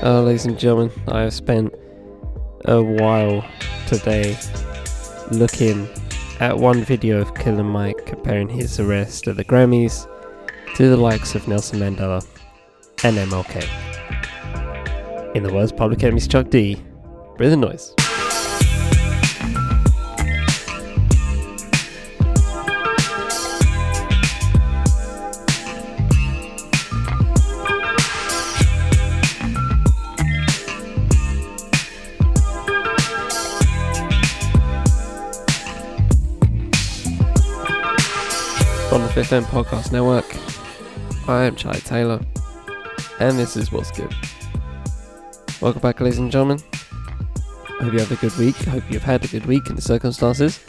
[0.00, 1.74] Uh, ladies and gentlemen, I have spent
[2.66, 3.44] a while
[3.88, 4.38] today
[5.32, 5.88] looking
[6.38, 10.06] at one video of Killer Mike comparing his arrest at the Grammys
[10.76, 12.24] to the likes of Nelson Mandela
[13.02, 13.66] and MLK.
[15.34, 16.80] In the words Public Enemy's Chuck D,
[17.36, 17.92] bring the noise.
[38.92, 40.24] On the Fifth End Podcast Network.
[41.28, 42.20] I am Charlie Taylor,
[43.20, 44.14] and this is What's Good.
[45.60, 46.58] Welcome back, ladies and gentlemen.
[47.80, 48.56] I hope you have a good week.
[48.66, 50.64] I hope you've had a good week in the circumstances.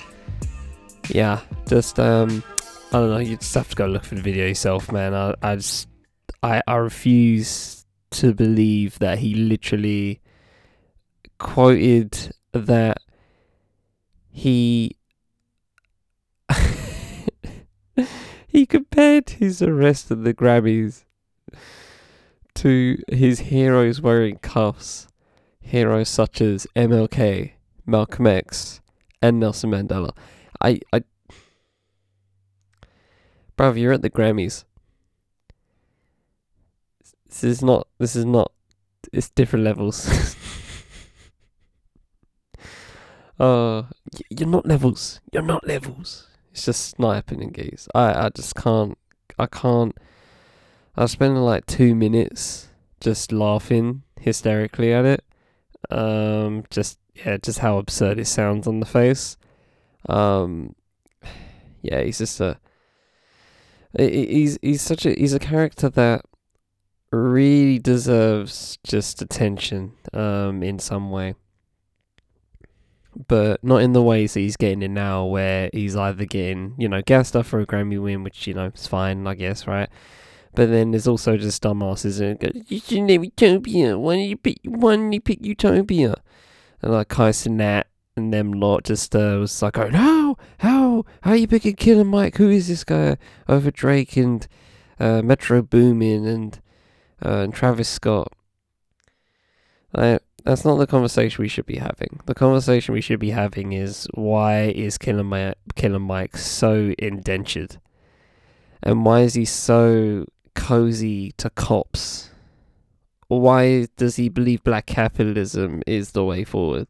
[1.08, 2.44] Yeah, just um,
[2.92, 3.20] I don't know.
[3.20, 5.14] You just have to go look for the video yourself, man.
[5.14, 5.88] I, I just,
[6.44, 10.20] I, I refuse to believe that he literally
[11.38, 12.98] quoted that
[14.30, 14.98] he
[18.48, 21.04] he compared his arrest at the Grammys
[22.56, 25.08] to his heroes wearing cuffs.
[25.62, 27.52] Heroes such as MLK,
[27.86, 28.82] Malcolm X,
[29.22, 30.16] and Nelson Mandela.
[30.60, 31.04] I, I,
[33.56, 34.64] bruv, you're at the Grammys.
[37.28, 37.88] This is not.
[38.00, 38.52] This is not.
[39.14, 40.08] It's different levels.
[43.40, 43.84] uh,
[44.30, 45.22] you're not levels.
[45.32, 46.29] You're not levels.
[46.60, 47.88] It's just not happening, geese.
[47.96, 48.98] I, I just can't.
[49.38, 49.98] I can't.
[50.98, 52.68] I spending like two minutes
[53.00, 55.24] just laughing hysterically at it.
[55.90, 59.38] Um, just yeah, just how absurd it sounds on the face.
[60.10, 60.76] Um,
[61.82, 62.60] yeah, he's just a.
[63.98, 66.26] He's he's such a he's a character that
[67.10, 69.94] really deserves just attention.
[70.12, 71.36] Um, in some way
[73.28, 76.88] but not in the ways that he's getting it now, where he's either getting, you
[76.88, 79.90] know, gas stuff for a Grammy win, which, you know, is fine, I guess, right?
[80.56, 83.98] But then there's also just dumbasses and go, you should name Utopia.
[83.98, 86.16] Why did you pick, why did you pick Utopia?
[86.82, 87.84] And like Kai Cenat
[88.16, 92.04] and them lot just uh, was like, oh no, how, how are you picking Killer
[92.04, 92.38] Mike?
[92.38, 93.18] Who is this guy
[93.48, 94.48] over Drake and
[95.00, 96.60] uh, Metro Boomin and,
[97.24, 98.34] uh, and Travis Scott?
[99.94, 102.20] Like, that's not the conversation we should be having.
[102.26, 107.80] The conversation we should be having is why is Killer Mike, Killer Mike so indentured?
[108.82, 112.30] And why is he so cozy to cops?
[113.28, 116.88] Why does he believe black capitalism is the way forward?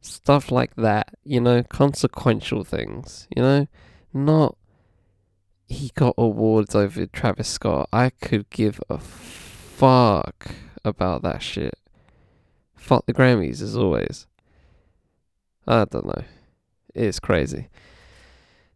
[0.00, 3.66] Stuff like that, you know, consequential things, you know,
[4.12, 4.56] not
[5.66, 7.88] he got awards over Travis Scott.
[7.92, 10.48] I could give a fuck
[10.84, 11.74] about that shit
[12.78, 14.26] fuck the Grammys as always.
[15.66, 16.24] I don't know.
[16.94, 17.68] It's crazy.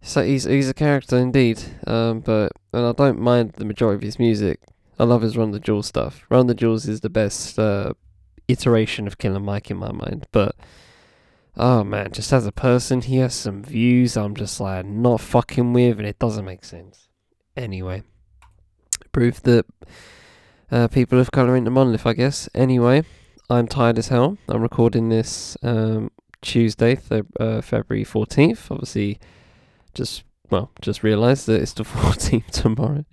[0.03, 1.63] So he's he's a character indeed.
[1.87, 4.61] Um, but and I don't mind the majority of his music.
[4.99, 6.27] I love his Run the Jewels stuff.
[6.29, 7.95] Run the Jewels is the best uh,
[8.49, 10.27] iteration of Killer Mike in my mind.
[10.33, 10.55] But
[11.57, 15.73] oh man, just as a person, he has some views I'm just like not fucking
[15.73, 17.09] with, and it doesn't make sense.
[17.57, 18.03] Anyway,
[19.13, 19.67] proof that
[20.71, 22.49] uh, people of color the monolith, I guess.
[22.55, 23.05] Anyway.
[23.53, 24.39] I'm tired as hell.
[24.49, 28.71] I'm recording this um, Tuesday, th- uh, February 14th.
[28.71, 29.19] Obviously,
[29.93, 33.05] just, well, just realised that it's the 14th tomorrow.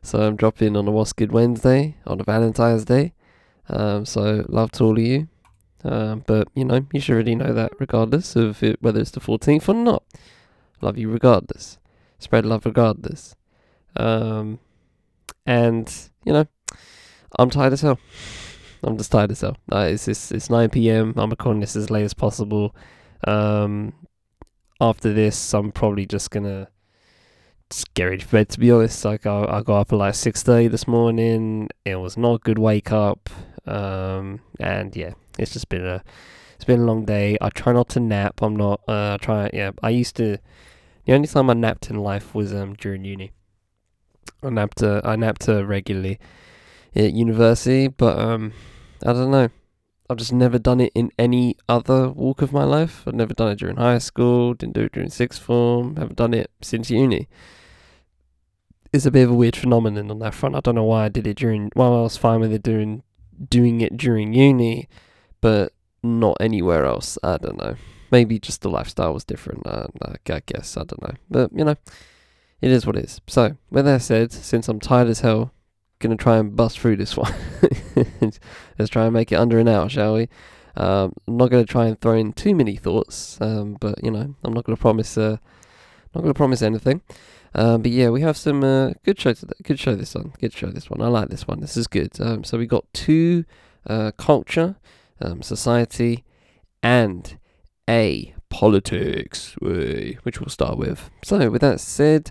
[0.00, 3.12] So I'm dropping on a What's Good Wednesday, on a Valentine's Day.
[3.68, 5.28] Um, so love to all of you.
[5.84, 9.20] Um, but, you know, you should already know that regardless of it, whether it's the
[9.20, 10.04] 14th or not.
[10.80, 11.76] Love you regardless.
[12.18, 13.36] Spread love regardless.
[13.94, 14.58] Um,
[15.44, 15.92] and,
[16.24, 16.46] you know,
[17.38, 17.98] I'm tired as hell.
[18.86, 19.56] I'm just tired as hell.
[19.70, 21.12] Uh, it's, it's it's 9 p.m.
[21.16, 22.74] I'm recording this as late as possible.
[23.26, 23.92] Um,
[24.80, 26.68] after this, I'm probably just gonna
[27.68, 28.48] just get ready for bed.
[28.50, 31.68] To be honest, like I I got up at like 6:30 this morning.
[31.84, 33.28] It was not a good wake up.
[33.66, 36.04] Um, and yeah, it's just been a
[36.54, 37.36] it's been a long day.
[37.40, 38.40] I try not to nap.
[38.40, 38.82] I'm not.
[38.86, 39.50] Uh, I try.
[39.52, 40.38] Yeah, I used to.
[41.06, 43.32] The only time I napped in life was um during uni.
[44.44, 44.80] I napped.
[44.80, 46.20] Uh, I napped uh, regularly
[46.94, 48.52] at university, but um
[49.04, 49.48] I don't know.
[50.08, 53.02] I've just never done it in any other walk of my life.
[53.06, 56.32] I've never done it during high school, didn't do it during sixth form, haven't done
[56.32, 57.28] it since uni.
[58.92, 60.54] It's a bit of a weird phenomenon on that front.
[60.54, 61.70] I don't know why I did it during.
[61.74, 63.02] Well, I was fine with it doing
[63.50, 64.88] doing it during uni,
[65.40, 65.72] but
[66.02, 67.18] not anywhere else.
[67.22, 67.74] I don't know.
[68.12, 69.66] Maybe just the lifestyle was different.
[69.66, 69.88] Uh,
[70.28, 71.14] I guess I don't know.
[71.28, 71.76] But you know,
[72.60, 73.20] it is what it is.
[73.26, 75.52] So with that said, since I'm tired as hell,
[75.98, 77.32] gonna try and bust through this one.
[78.78, 80.28] Let's try and make it under an hour, shall we?
[80.76, 84.34] Um, I'm not gonna try and throw in too many thoughts, um, but you know,
[84.44, 85.16] I'm not gonna promise.
[85.16, 85.38] Uh,
[86.14, 87.02] not gonna promise anything.
[87.54, 89.54] Um, but yeah, we have some uh, good show today.
[89.62, 90.32] Good show this one.
[90.40, 91.00] Good show this one.
[91.00, 91.60] I like this one.
[91.60, 92.20] This is good.
[92.20, 93.44] Um, so we got two
[93.86, 94.76] uh, culture,
[95.20, 96.24] um, society,
[96.82, 97.38] and
[97.88, 101.10] a politics, which we'll start with.
[101.24, 102.30] So with that said,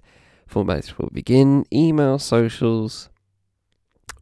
[0.50, 1.65] formats will begin.
[1.73, 3.09] Email, socials,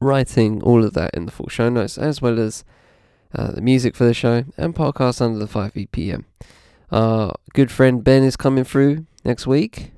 [0.04, 2.64] writing, all of that in the full show notes, as well as
[3.36, 6.26] uh, the music for the show and podcast under the 5 BPM.
[6.92, 9.92] Our good friend Ben is coming through next week.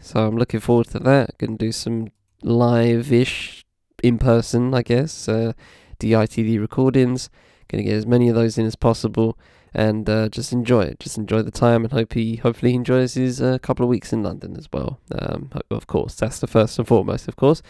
[0.00, 1.38] So I'm looking forward to that.
[1.38, 2.08] Gonna do some
[2.42, 3.64] live ish
[4.02, 5.28] in person, I guess.
[5.28, 5.54] Uh,
[5.98, 7.30] DITD recordings.
[7.68, 9.38] Gonna get as many of those in as possible
[9.74, 11.00] and uh, just enjoy it.
[11.00, 14.12] Just enjoy the time and hope he hopefully he enjoys his uh, couple of weeks
[14.12, 15.00] in London as well.
[15.10, 17.62] Um, of course, that's the first and foremost, of course.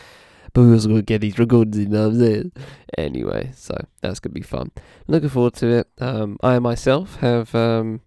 [0.57, 2.53] Also gonna get these recordings in, know what
[2.97, 4.71] Anyway, so that's gonna be fun.
[5.09, 5.89] Looking forward to it.
[5.99, 8.03] Um, I myself have um,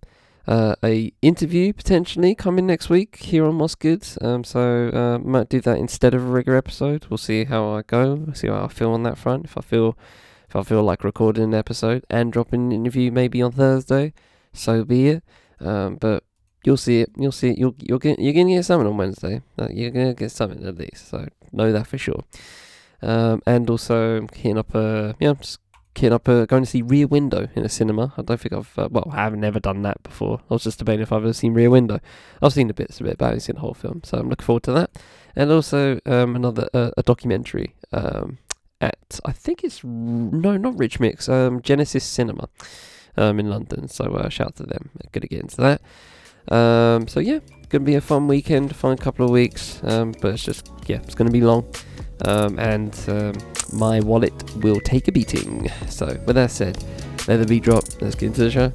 [0.48, 4.08] uh, a interview potentially coming next week here on What's Good.
[4.22, 7.06] Um, so uh, might do that instead of a regular episode.
[7.10, 8.16] We'll see how I go.
[8.16, 9.46] We'll see how I feel on that front.
[9.46, 9.98] If I feel
[10.48, 14.14] if I feel like recording an episode and dropping an interview maybe on Thursday,
[14.54, 15.24] so be it.
[15.60, 16.24] Um, but
[16.68, 17.10] you'll see it.
[17.18, 17.58] You'll see it.
[17.58, 19.42] You'll you'll get you're gonna get something on Wednesday.
[19.58, 21.08] Uh, you're gonna get something at least.
[21.08, 22.24] So know that for sure.
[23.02, 25.60] Um, and also I'm hitting up a yeah, I'm just
[25.94, 28.14] kid up uh, going to see Rear Window in a cinema.
[28.18, 30.42] I don't think I've uh, well, I have never done that before.
[30.50, 32.02] I was just debating if I've ever seen Rear Window.
[32.42, 34.30] I've seen the bits of it, but I haven't seen the whole film, so I'm
[34.30, 34.90] looking forward to that.
[35.38, 38.40] And also um, another uh, a documentary um,
[38.82, 42.50] at I think it's no, not Rich Mix, um, Genesis Cinema
[43.16, 43.88] um, in London.
[43.88, 44.90] So uh, shout out to them.
[44.96, 45.82] I'm gonna get into that.
[46.50, 47.40] Um, so yeah,
[47.70, 49.82] gonna be a fun weekend, fun couple of weeks.
[49.84, 51.66] Um, but it's just yeah, it's gonna be long.
[52.26, 53.34] Um, and um,
[53.74, 55.70] my wallet will take a beating.
[55.90, 56.84] So, with that said,
[57.28, 57.84] let the beat drop.
[58.02, 58.74] Let's get into the show.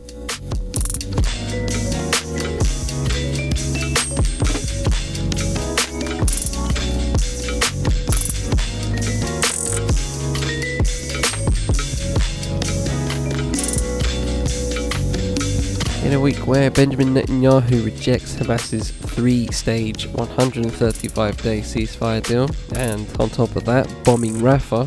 [16.12, 23.08] In a week where Benjamin Netanyahu rejects Hamas's three stage 135 day ceasefire deal, and
[23.18, 24.86] on top of that, bombing Rafah,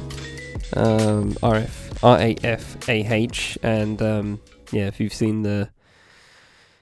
[0.77, 4.39] um, RF, RAFAH, and um,
[4.71, 5.71] yeah, if you've seen the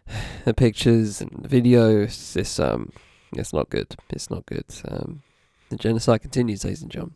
[0.43, 2.91] the pictures and the videos, it's um,
[3.31, 3.95] it's not good.
[4.09, 4.65] It's not good.
[4.85, 5.23] Um,
[5.69, 7.15] the genocide continues, ladies and gentlemen.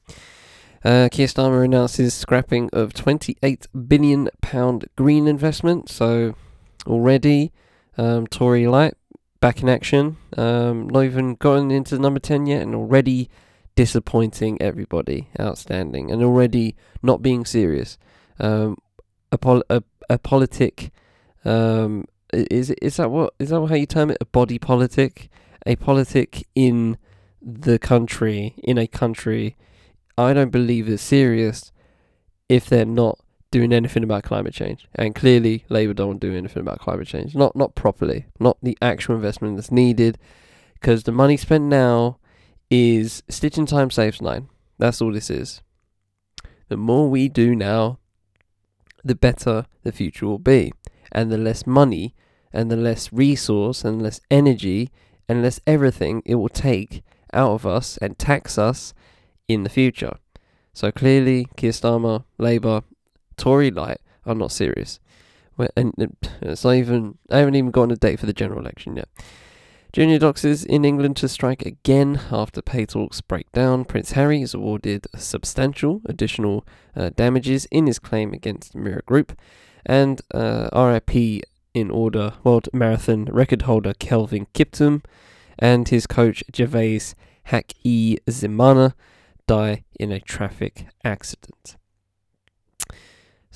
[0.82, 5.90] Uh, Keir Starmer announces scrapping of 28 billion pound green investment.
[5.90, 6.34] So
[6.88, 7.52] already,
[7.98, 8.94] um, Tory Light
[9.40, 10.18] back in action.
[10.36, 13.30] Um, not even gotten into number 10 yet, and already
[13.76, 15.30] disappointing everybody.
[15.40, 16.12] Outstanding.
[16.12, 17.98] And already not being serious.
[18.40, 18.78] Um,
[19.32, 20.92] a, pol- a, a politic.
[21.46, 24.18] Um, is is that what is that how you term it?
[24.20, 25.30] A body politic,
[25.66, 26.98] a politic in
[27.42, 29.56] the country, in a country.
[30.18, 31.72] I don't believe is serious
[32.50, 33.20] if they're not
[33.58, 34.88] doing anything about climate change.
[34.94, 37.34] And clearly, Labour don't do anything about climate change.
[37.34, 38.28] Not not properly.
[38.40, 40.20] Not the actual investment that's needed.
[40.74, 42.20] Because the money spent now
[42.70, 44.50] is stitching time saves nine.
[44.78, 45.62] That's all this is.
[46.70, 47.98] The more we do now,
[49.04, 50.72] the better the future will be.
[51.12, 52.14] And the less money
[52.54, 54.92] and the less resource and less energy
[55.28, 57.02] and less everything it will take
[57.34, 58.94] out of us and tax us
[59.48, 60.18] in the future.
[60.74, 62.84] So clearly, Keir Starmer, Labour,
[63.38, 65.00] Tory light I'm not serious.
[65.76, 69.08] And it's not even, I haven't even gotten a date for the general election yet.
[69.94, 73.86] Junior doctors in England to strike again after pay talks break down.
[73.86, 79.40] Prince Harry is awarded substantial additional uh, damages in his claim against Mirror Group.
[79.86, 81.42] And uh, RIP
[81.74, 85.04] in order World Marathon record holder Kelvin Kiptum
[85.58, 87.14] and his coach Gervais
[87.48, 87.74] Haque
[88.30, 88.94] Zimana
[89.48, 91.78] die in a traffic accident.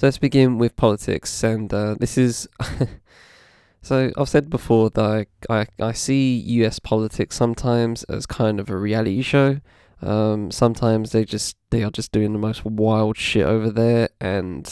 [0.01, 2.49] So let's begin with politics, and uh, this is.
[3.83, 6.79] so I've said before that I, I, I see U.S.
[6.79, 9.59] politics sometimes as kind of a reality show.
[10.01, 14.65] Um, sometimes they just they are just doing the most wild shit over there, and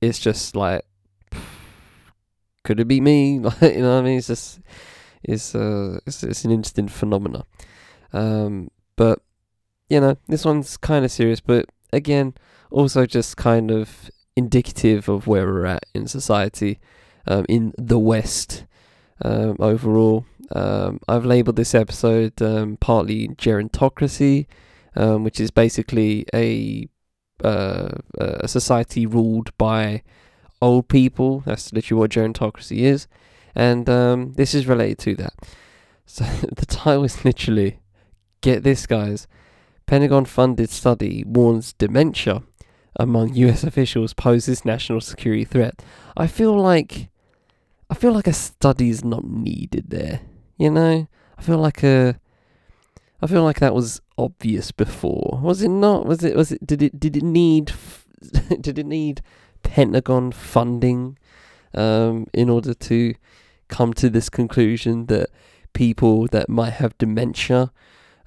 [0.00, 0.84] it's just like,
[2.64, 3.38] could it be me?
[3.44, 4.18] Like you know what I mean?
[4.18, 4.58] It's just
[5.22, 7.44] it's uh it's, it's an interesting phenomena.
[8.12, 9.20] Um, but
[9.88, 12.34] you know this one's kind of serious, but again,
[12.72, 16.78] also just kind of indicative of where we're at in society
[17.26, 18.64] um, in the West
[19.22, 20.26] um, overall.
[20.52, 24.46] Um, I've labeled this episode um, partly gerontocracy,
[24.96, 26.88] um, which is basically a
[27.42, 30.02] uh, a society ruled by
[30.62, 31.40] old people.
[31.46, 33.08] That's literally what gerontocracy is,
[33.54, 35.34] and um, this is related to that.
[36.06, 36.24] So
[36.56, 37.80] the title is literally,
[38.40, 39.26] get this, guys.
[39.86, 42.42] Pentagon funded study warns dementia
[42.96, 45.82] among US officials poses national security threat.
[46.16, 47.08] I feel like
[47.90, 50.20] I feel like a study is not needed there.
[50.56, 51.08] You know?
[51.36, 52.18] I feel like a
[53.20, 55.40] I feel like that was obvious before.
[55.42, 56.06] Was it not?
[56.06, 57.72] Was it was it did it did it need
[58.60, 59.22] did it need
[59.62, 61.18] Pentagon funding
[61.74, 63.14] um in order to
[63.68, 65.30] come to this conclusion that
[65.72, 67.72] people that might have dementia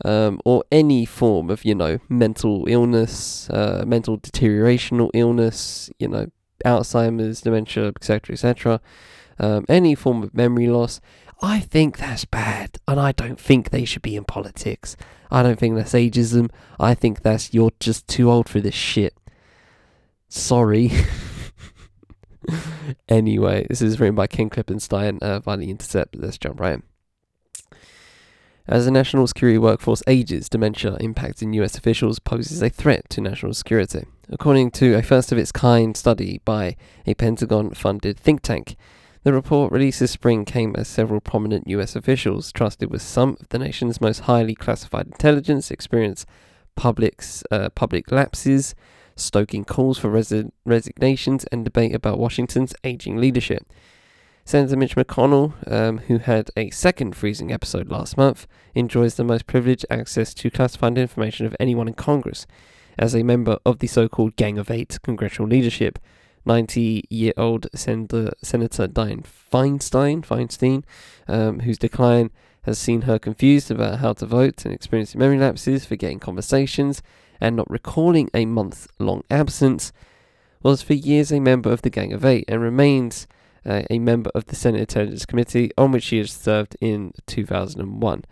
[0.06, 6.08] um, or any form of, you know, mental illness, uh, mental deterioration or illness, you
[6.08, 6.28] know,
[6.66, 8.82] Alzheimer's, dementia, etc., etc.,
[9.40, 11.00] um, any form of memory loss,
[11.42, 14.98] I think that's bad, and I don't think they should be in politics.
[15.30, 16.50] I don't think that's ageism.
[16.80, 19.14] I think that's you're just too old for this shit.
[20.30, 20.92] Sorry.
[23.10, 26.16] anyway, this is written by Ken Klippenstein uh, by The Intercept.
[26.16, 26.84] Let's jump right in.
[28.70, 33.54] As the national security workforce ages, dementia impacting US officials poses a threat to national
[33.54, 34.04] security.
[34.30, 38.76] According to a first of its kind study by a Pentagon funded think tank,
[39.24, 43.48] the report released this spring came as several prominent US officials trusted with some of
[43.50, 46.26] the nation's most highly classified intelligence experience
[46.76, 48.76] public's, uh, public lapses,
[49.16, 53.66] stoking calls for resi- resignations and debate about Washington's aging leadership.
[54.48, 59.46] Senator Mitch McConnell, um, who had a second freezing episode last month, enjoys the most
[59.46, 62.48] privileged access to classified information of anyone in Congress.
[62.98, 66.00] As a member of the so called Gang of Eight congressional leadership,
[66.46, 70.86] 90 year old Senator, Senator Dianne Feinstein, Feinstein
[71.28, 75.86] um, whose decline has seen her confused about how to vote and experiencing memory lapses,
[75.86, 77.04] forgetting conversations,
[77.42, 79.92] and not recalling a month long absence,
[80.64, 83.28] was for years a member of the Gang of Eight and remains
[83.68, 88.24] uh, a member of the Senate Intelligence Committee, on which she has served in 2001.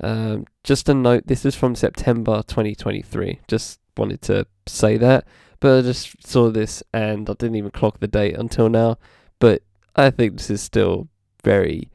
[0.00, 3.40] Um, just a note, this is from September 2023.
[3.48, 5.26] Just wanted to say that,
[5.60, 8.98] but I just saw this and I didn't even clock the date until now.
[9.38, 9.62] But
[9.96, 11.08] I think this is still
[11.42, 11.88] very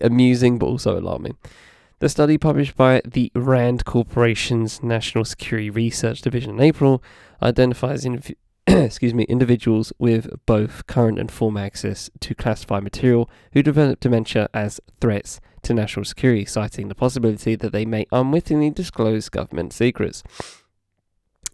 [0.00, 1.36] amusing, but also alarming.
[1.98, 7.02] The study published by the RAND Corporation's National Security Research Division in April
[7.40, 8.04] identifies
[8.66, 14.48] excuse me, individuals with both current and former access to classified material who develop dementia
[14.54, 20.22] as threats to national security, citing the possibility that they may unwittingly disclose government secrets.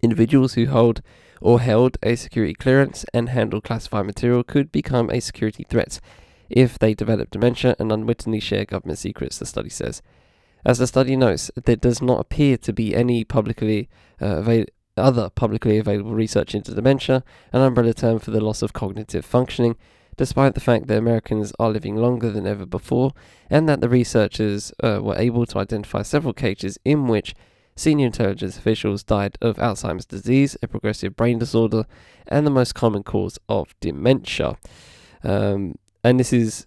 [0.03, 1.01] Individuals who hold
[1.41, 6.01] or held a security clearance and handle classified material could become a security threat
[6.51, 10.03] if they develop dementia and unwittingly share government secrets, the study says.
[10.65, 13.89] As the study notes, there does not appear to be any publicly
[14.21, 18.73] uh, available other publicly available research into dementia, an umbrella term for the loss of
[18.73, 19.77] cognitive functioning,
[20.17, 23.13] despite the fact that Americans are living longer than ever before,
[23.49, 27.35] and that the researchers uh, were able to identify several cases in which
[27.77, 31.85] senior intelligence officials died of Alzheimer's disease, a progressive brain disorder,
[32.27, 34.59] and the most common cause of dementia.
[35.23, 36.67] Um, and this is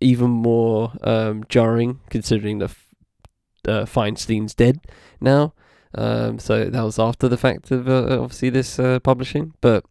[0.00, 2.74] even more um, jarring considering that
[3.68, 4.80] uh, Feinstein's dead
[5.20, 5.52] now.
[5.94, 9.84] Um, so that was after the fact of uh, obviously this uh, publishing, but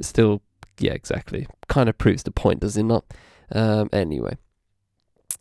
[0.00, 0.42] still,
[0.78, 1.46] yeah, exactly.
[1.68, 3.04] Kind of proves the point, does it not?
[3.52, 4.36] Um, anyway,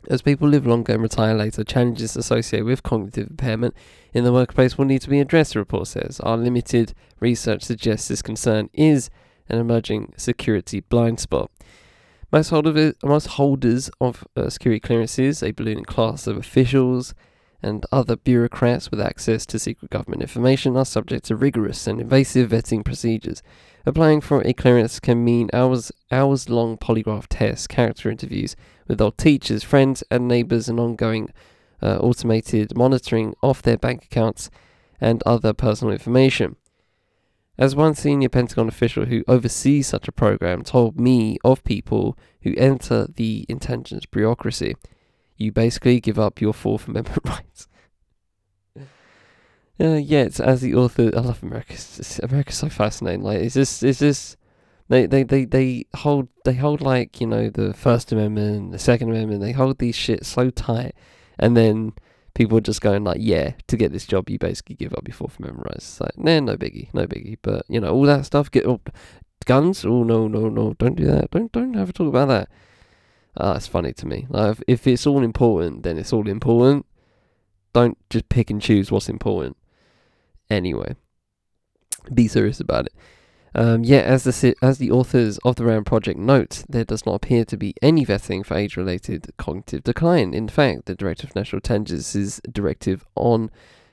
[0.10, 3.76] as people live longer and retire later, challenges associated with cognitive impairment
[4.14, 6.20] in the workplace will need to be addressed, the report says.
[6.20, 9.10] Our limited research suggests this concern is
[9.50, 11.52] an emerging security blind spot.
[12.32, 17.14] Most, holder, most holders of uh, security clearances, a ballooning class of officials,
[17.66, 22.52] and other bureaucrats with access to secret government information are subject to rigorous and invasive
[22.52, 23.42] vetting procedures.
[23.86, 28.56] Applying for a clearance can mean hours hours long polygraph tests, character interviews
[28.88, 31.30] with old teachers, friends, and neighbours, and ongoing
[31.82, 34.50] uh, automated monitoring of their bank accounts
[35.02, 36.56] and other personal information.
[37.58, 42.54] As one senior Pentagon official who oversees such a program told me of people who
[42.58, 44.76] enter the intelligence bureaucracy,
[45.38, 47.68] you basically give up your Fourth Amendment rights.
[49.78, 51.12] Uh, yeah, it's as the author.
[51.16, 51.74] I love America.
[51.74, 53.24] It's, America's so fascinating.
[53.24, 54.38] Like, is this is this?
[54.88, 59.10] they, they, they, they hold, they hold like you know the First Amendment, the Second
[59.10, 59.42] Amendment.
[59.42, 60.94] They hold these shit so tight,
[61.40, 61.94] and then
[62.36, 65.16] people are just going like, yeah, to get this job, you basically give up your
[65.16, 65.90] Fourth Amendment rights.
[65.90, 67.38] It's like, nah, no biggie, no biggie.
[67.42, 68.52] But you know all that stuff.
[68.52, 68.82] Get oh,
[69.46, 69.84] guns.
[69.84, 70.74] Oh no, no, no!
[70.74, 71.32] Don't do that.
[71.32, 72.50] Don't, don't have a talk about that.
[73.38, 74.28] Uh, it's funny to me.
[74.30, 76.86] Like, if, it's all important, then it's all important.
[77.74, 79.58] don't just pick and choose what's important.
[80.50, 80.96] Anyway,
[82.14, 82.94] be serious about it.
[83.54, 87.16] Um, yet, as the as the authors of the RAND project note, there does not
[87.16, 90.34] appear to be any vetting for age-related cognitive decline.
[90.34, 93.50] In fact, the Director of National Intelligence's directive on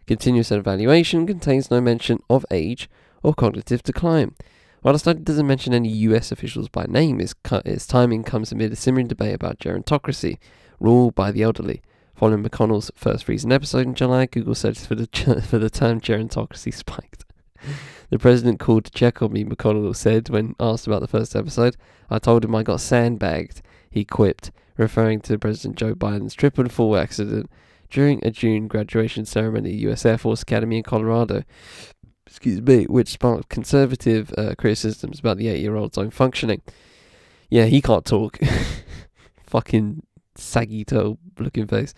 [0.09, 2.91] continuous evaluation contains no mention of age
[3.23, 4.35] or cognitive decline.
[4.83, 8.77] While the study doesn't mention any US officials by name, its, timing comes amid a
[8.77, 10.39] simmering debate about gerontocracy,
[10.81, 11.83] rule by the elderly.
[12.17, 15.07] Following McConnell's first recent episode in July, Google searches for the,
[15.49, 17.25] for the term gerontocracy spiked.
[18.11, 21.79] The president called to check on me, McConnell said when asked about the first episode.
[22.11, 26.71] I told him I got sandbagged, he quipped, referring to President Joe Biden's trip and
[26.71, 27.49] fall accident
[27.89, 30.05] during a June graduation ceremony at U.S.
[30.05, 31.45] Air Force Academy in Colorado.
[32.33, 36.63] Excuse me, which sparked conservative uh, criticisms about the eight-year-old's own functioning.
[37.51, 38.39] Yeah, he can't talk.
[39.47, 40.03] Fucking
[40.35, 41.93] saggy toe looking face.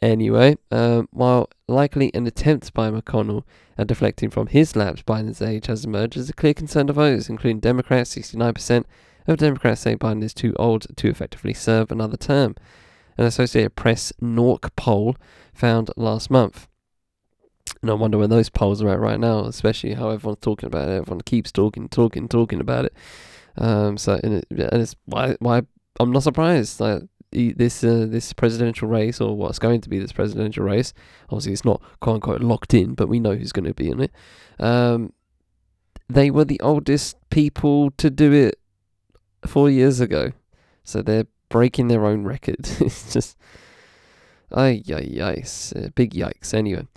[0.00, 3.42] Anyway, um, while likely an attempt by McConnell
[3.76, 7.28] at deflecting from his lapse, Biden's age has emerged as a clear concern of voters,
[7.28, 8.14] including Democrats.
[8.14, 8.84] 69%
[9.26, 12.54] of Democrats say Biden is too old to effectively serve another term.
[13.18, 15.16] An Associated Press NORC poll
[15.52, 16.68] found last month.
[17.86, 20.88] And I wonder when those polls are at right now, especially how everyone's talking about
[20.88, 20.96] it.
[20.96, 22.92] Everyone keeps talking, talking, talking about it.
[23.56, 25.62] Um, so and, it, and it's why why
[26.00, 26.80] I'm not surprised.
[26.80, 30.92] Like this uh, this presidential race or what's going to be this presidential race.
[31.26, 34.00] Obviously, it's not quote unquote locked in, but we know who's going to be in
[34.00, 34.12] it.
[34.58, 35.12] Um,
[36.08, 38.58] they were the oldest people to do it
[39.46, 40.32] four years ago,
[40.82, 42.56] so they're breaking their own record.
[42.80, 43.36] it's just,
[44.50, 46.52] ay, yikes, uh, big yikes.
[46.52, 46.88] Anyway.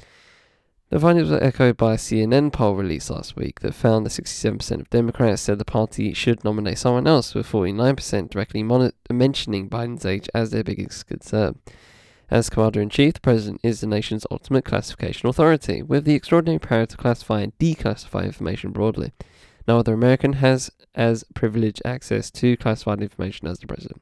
[0.89, 4.71] The findings were echoed by a CNN poll released last week that found that 67%
[4.79, 10.03] of Democrats said the party should nominate someone else, with 49% directly mon- mentioning Biden's
[10.03, 11.59] age as their biggest concern.
[12.31, 16.57] As Commander in Chief, the President is the nation's ultimate classification authority, with the extraordinary
[16.57, 19.11] power to classify and declassify information broadly.
[19.67, 24.01] No other American has as privileged access to classified information as the President.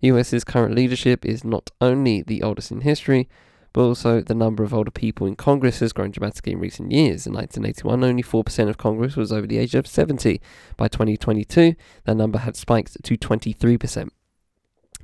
[0.00, 3.28] The US's current leadership is not only the oldest in history,
[3.72, 7.26] but also the number of older people in Congress has grown dramatically in recent years.
[7.26, 10.40] In 1981, only 4% of Congress was over the age of 70.
[10.76, 14.08] By 2022, that number had spiked to 23%.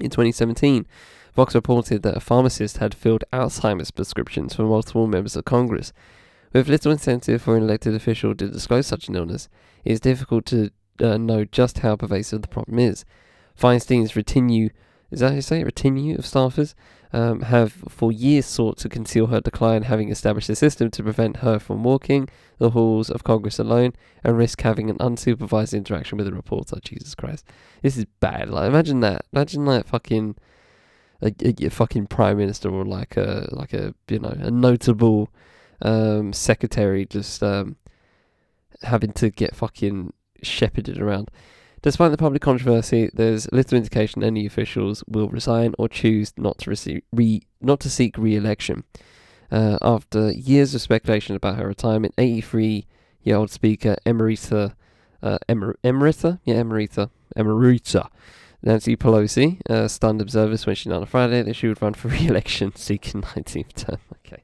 [0.00, 0.86] In 2017,
[1.34, 5.92] Vox reported that a pharmacist had filled Alzheimer's prescriptions for multiple members of Congress.
[6.52, 9.48] With little incentive for an elected official to disclose such an illness,
[9.84, 13.04] it is difficult to uh, know just how pervasive the problem is.
[13.54, 14.70] Feinstein's retinue,
[15.10, 15.64] is that how you say it?
[15.64, 16.74] Retinue of staffers
[17.12, 21.38] um, have for years sought to conceal her decline, having established a system to prevent
[21.38, 23.92] her from walking the halls of Congress alone
[24.24, 26.78] and risk having an unsupervised interaction with a reporter.
[26.82, 27.46] Jesus Christ,
[27.82, 28.48] this is bad.
[28.48, 29.24] Like, imagine that.
[29.32, 30.36] Imagine like fucking
[31.22, 35.30] a, a, a fucking prime minister or like a like a you know a notable
[35.82, 37.76] um, secretary just um,
[38.82, 41.30] having to get fucking shepherded around.
[41.82, 46.70] Despite the public controversy, there's little indication any officials will resign or choose not to
[46.70, 48.84] receive re, not to seek re-election.
[49.50, 54.74] Uh, after years of speculation about her retirement, 83-year-old Speaker Emerita,
[55.22, 58.08] uh, Emer- Emerita, yeah, Emerita, Emerita,
[58.62, 62.08] Nancy Pelosi uh, stunned observers when she announced on Friday that she would run for
[62.08, 63.98] re-election, seeking 19th term.
[64.26, 64.42] Okay,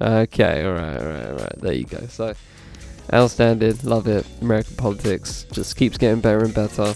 [0.00, 1.58] okay, all right, all right, all right.
[1.60, 2.06] There you go.
[2.08, 2.34] So.
[3.12, 4.26] Outstanding, love it.
[4.40, 6.94] American politics just keeps getting better and better.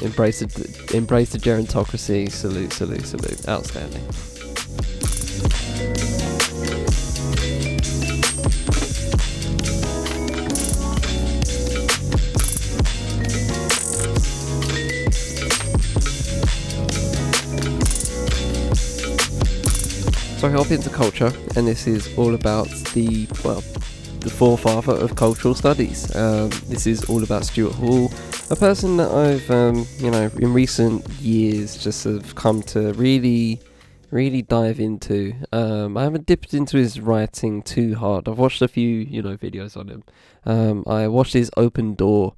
[0.00, 2.30] Embrace the, embrace the gerontocracy.
[2.30, 3.48] Salute, salute, salute.
[3.48, 4.04] Outstanding.
[20.38, 23.62] So I hop into culture, and this is all about the well,
[24.24, 26.14] the forefather of cultural studies.
[26.16, 28.10] Um, this is all about Stuart Hall,
[28.48, 33.60] a person that I've, um, you know, in recent years just have come to really,
[34.10, 35.34] really dive into.
[35.52, 38.26] Um, I haven't dipped into his writing too hard.
[38.26, 40.04] I've watched a few, you know, videos on him.
[40.46, 42.34] Um, I watched his Open Door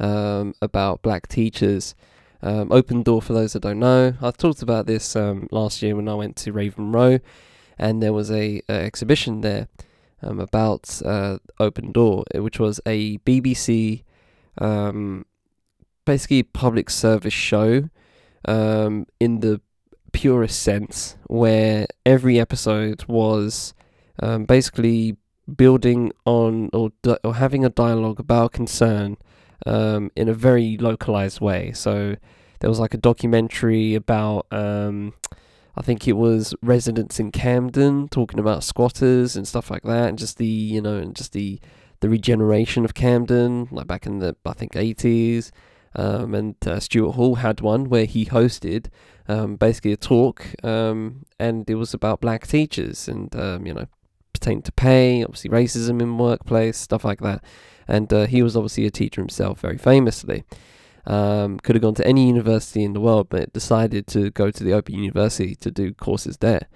[0.00, 1.94] um, about black teachers.
[2.42, 6.08] Um, Open Door, for those that don't know, I talked about this last year when
[6.08, 7.20] I went to Raven Row,
[7.78, 9.68] and there was a, a exhibition there
[10.22, 14.02] um, about uh, Open Door, which was a BBC,
[14.58, 15.24] um,
[16.04, 17.88] basically public service show,
[18.44, 19.60] um, in the
[20.12, 23.74] purest sense, where every episode was
[24.20, 25.16] um, basically
[25.56, 29.16] building on or di- or having a dialogue about concern
[29.66, 31.72] um, in a very localized way.
[31.72, 32.16] So
[32.60, 34.46] there was like a documentary about.
[35.78, 40.18] I think it was residents in Camden talking about squatters and stuff like that, and
[40.18, 41.60] just the you know, and just the
[42.00, 45.52] the regeneration of Camden, like back in the I think eighties.
[45.94, 48.86] Um, and uh, Stuart Hall had one where he hosted
[49.26, 53.86] um, basically a talk, um, and it was about black teachers and um, you know
[54.32, 57.42] pertaining to pay, obviously racism in workplace, stuff like that.
[57.86, 60.44] And uh, he was obviously a teacher himself, very famously.
[61.08, 64.62] Um, could have gone to any university in the world, but decided to go to
[64.62, 66.68] the Open University to do courses there.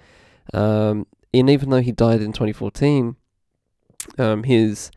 [0.55, 3.15] Um, and even though he died in 2014,
[4.17, 4.91] um, his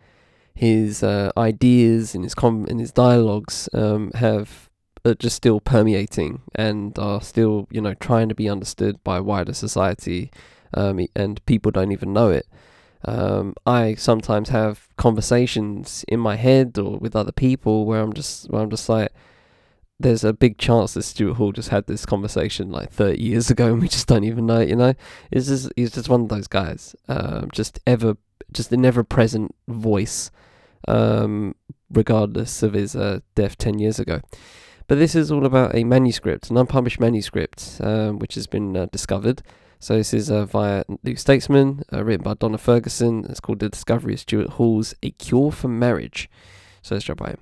[0.54, 4.70] his uh, ideas and his com- and his dialogues um, have
[5.04, 9.52] are just still permeating and are still you know trying to be understood by wider
[9.52, 10.30] society,
[10.74, 12.46] um, and people don't even know it.
[13.06, 18.50] Um, I sometimes have conversations in my head or with other people where I'm just
[18.50, 19.12] where I'm just like,
[19.98, 23.72] there's a big chance that Stuart Hall just had this conversation like 30 years ago
[23.72, 24.60] and we just don't even know.
[24.60, 24.94] You know,
[25.30, 28.16] it's just he's just one of those guys, um, just ever
[28.52, 30.30] just an ever present voice,
[30.88, 31.54] um,
[31.90, 34.20] regardless of his uh, death 10 years ago.
[34.88, 38.86] But this is all about a manuscript, an unpublished manuscript, um, which has been uh,
[38.86, 39.42] discovered.
[39.78, 43.26] So this is uh, via New Statesman, uh, written by Donna Ferguson.
[43.28, 46.30] It's called The Discovery of Stuart Hall's A Cure for Marriage.
[46.82, 47.38] So let's jump by him.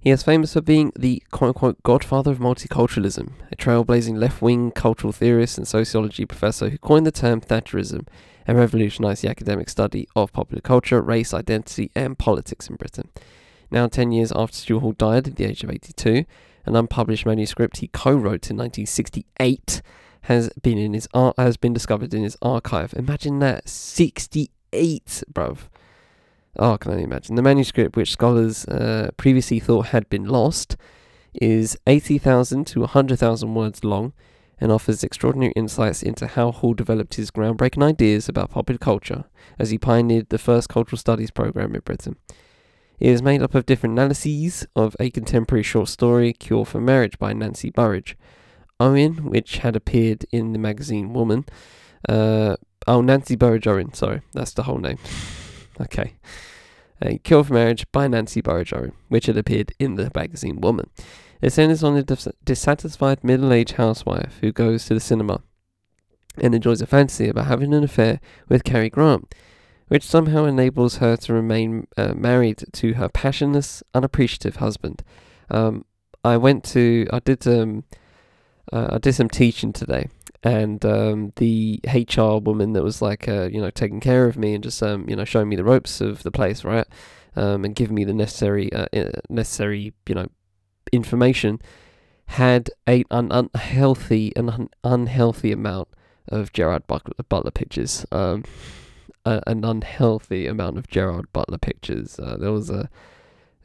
[0.00, 4.70] He is famous for being the quote unquote godfather of multiculturalism, a trailblazing left wing
[4.70, 8.06] cultural theorist and sociology professor who coined the term Thatcherism
[8.46, 13.10] and revolutionized the academic study of popular culture, race, identity, and politics in Britain.
[13.70, 16.24] Now, 10 years after Stuart Hall died at the age of 82,
[16.64, 19.82] an unpublished manuscript he co wrote in 1968
[20.22, 22.94] has been in his ar- has been discovered in his archive.
[22.94, 25.58] Imagine that, 68, bruv.
[26.58, 27.36] Oh, I can only imagine.
[27.36, 30.76] The manuscript, which scholars uh, previously thought had been lost,
[31.34, 34.12] is 80,000 to 100,000 words long
[34.60, 39.24] and offers extraordinary insights into how Hall developed his groundbreaking ideas about popular culture
[39.58, 42.16] as he pioneered the first cultural studies program in Britain.
[42.98, 47.18] It is made up of different analyses of a contemporary short story, Cure for Marriage
[47.18, 48.16] by Nancy Burridge,
[48.80, 51.44] Owen, which had appeared in the magazine Woman.
[52.08, 53.64] Uh, oh, Nancy Burridge
[53.94, 54.98] sorry, that's the whole name.
[55.80, 56.14] okay.
[57.00, 58.72] A Cure for Marriage by Nancy Burridge
[59.08, 60.90] which had appeared in the magazine Woman.
[61.40, 65.42] It centers on a dis- dissatisfied middle aged housewife who goes to the cinema
[66.36, 69.34] and enjoys a fantasy about having an affair with Cary Grant,
[69.88, 75.02] which somehow enables her to remain uh, married to her passionless, unappreciative husband.
[75.50, 75.84] Um,
[76.24, 77.84] I went to, I did um,
[78.72, 80.08] uh, I did some teaching today,
[80.42, 84.54] and um, the HR woman that was like, uh, you know, taking care of me
[84.54, 86.86] and just, um, you know, showing me the ropes of the place, right,
[87.36, 88.86] um, and giving me the necessary, uh,
[89.28, 90.28] necessary, you know,
[90.92, 91.60] information,
[92.26, 95.88] had a an unhealthy, an un- unhealthy amount
[96.28, 98.44] of Gerard Butler, pictures, um,
[99.24, 102.18] a, an unhealthy amount of Gerard Butler pictures.
[102.18, 102.88] Uh, there was a,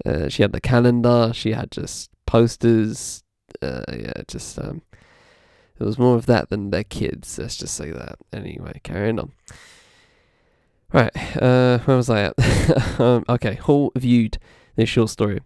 [0.05, 3.23] uh, she had the calendar, she had just posters,
[3.61, 4.81] uh, yeah, just um,
[5.79, 7.37] it was more of that than their kids.
[7.37, 8.17] Let's just say that.
[8.31, 9.31] Anyway, carrying on.
[10.91, 11.11] Right,
[11.41, 12.99] uh, where was I at?
[12.99, 14.37] um, okay, Hall viewed
[14.75, 15.41] this short story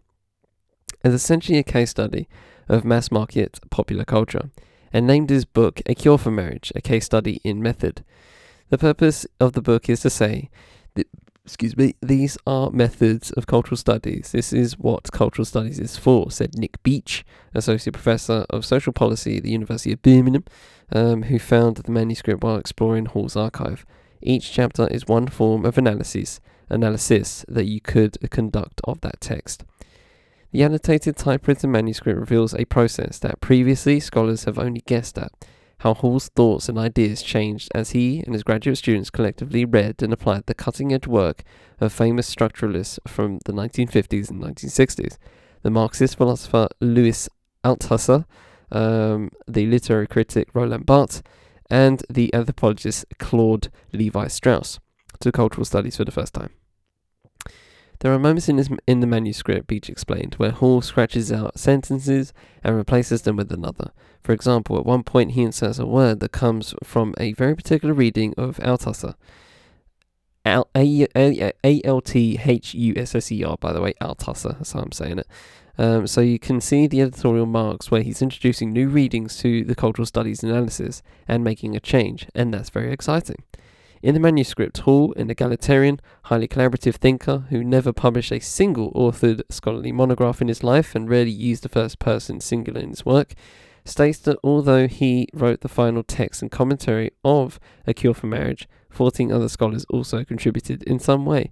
[1.03, 2.27] as essentially a case study
[2.67, 4.49] of mass market popular culture,
[4.91, 8.03] and named his book A Cure for Marriage, a case study in method.
[8.69, 10.49] The purpose of the book is to say
[10.95, 11.07] that
[11.47, 14.33] excuse me, these are methods of cultural studies.
[14.33, 19.37] This is what cultural studies is for, said Nick Beach, Associate Professor of Social Policy
[19.37, 20.43] at the University of Birmingham,
[20.91, 23.85] um, who found the manuscript while exploring Hall's archive.
[24.21, 29.63] Each chapter is one form of analysis, analysis that you could conduct of that text.
[30.51, 35.31] The annotated typewritten manuscript reveals a process that previously scholars have only guessed at
[35.79, 40.11] how Hall's thoughts and ideas changed as he and his graduate students collectively read and
[40.11, 41.43] applied the cutting edge work
[41.79, 45.17] of famous structuralists from the 1950s and 1960s.
[45.61, 47.29] The Marxist philosopher Louis
[47.63, 48.25] Althusser,
[48.71, 51.21] um, the literary critic Roland Barthes,
[51.69, 54.79] and the anthropologist Claude Levi Strauss
[55.19, 56.51] to cultural studies for the first time.
[57.99, 62.31] There are moments in, in the manuscript, Beach explained, where Hall scratches out sentences
[62.63, 63.91] and replaces them with another.
[64.23, 67.93] For example, at one point he inserts a word that comes from a very particular
[67.93, 69.15] reading of Althusser.
[70.45, 74.81] A L T H U S S E R, by the way, Althusser, that's how
[74.81, 75.27] I'm saying it.
[75.77, 79.75] Um, so you can see the editorial marks where he's introducing new readings to the
[79.75, 83.43] cultural studies analysis and making a change, and that's very exciting.
[84.03, 89.41] In the manuscript, Hall, an egalitarian, highly collaborative thinker who never published a single authored
[89.49, 93.33] scholarly monograph in his life and rarely used the first person singular in his work,
[93.85, 98.67] states that although he wrote the final text and commentary of A Cure for Marriage,
[98.91, 101.51] 14 other scholars also contributed in some way.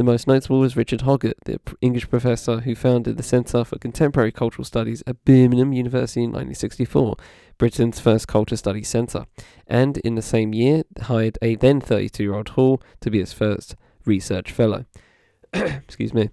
[0.00, 4.32] The most notable was Richard Hoggart, the English professor who founded the Centre for Contemporary
[4.32, 7.16] Cultural Studies at Birmingham University in 1964,
[7.58, 9.26] Britain's first culture studies centre,
[9.66, 13.34] and in the same year hired a then 32 year old Hall to be his
[13.34, 14.86] first research fellow.
[15.52, 16.30] Excuse me.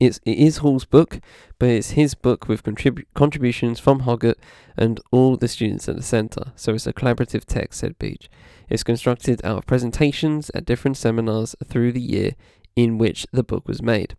[0.00, 1.20] It's, it is Hall's book,
[1.60, 4.38] but it's his book with contrib- contributions from Hoggart
[4.76, 8.28] and all the students at the centre, so it's a collaborative text, said Beach.
[8.68, 12.32] It's constructed out of presentations at different seminars through the year
[12.76, 14.14] in which the book was made.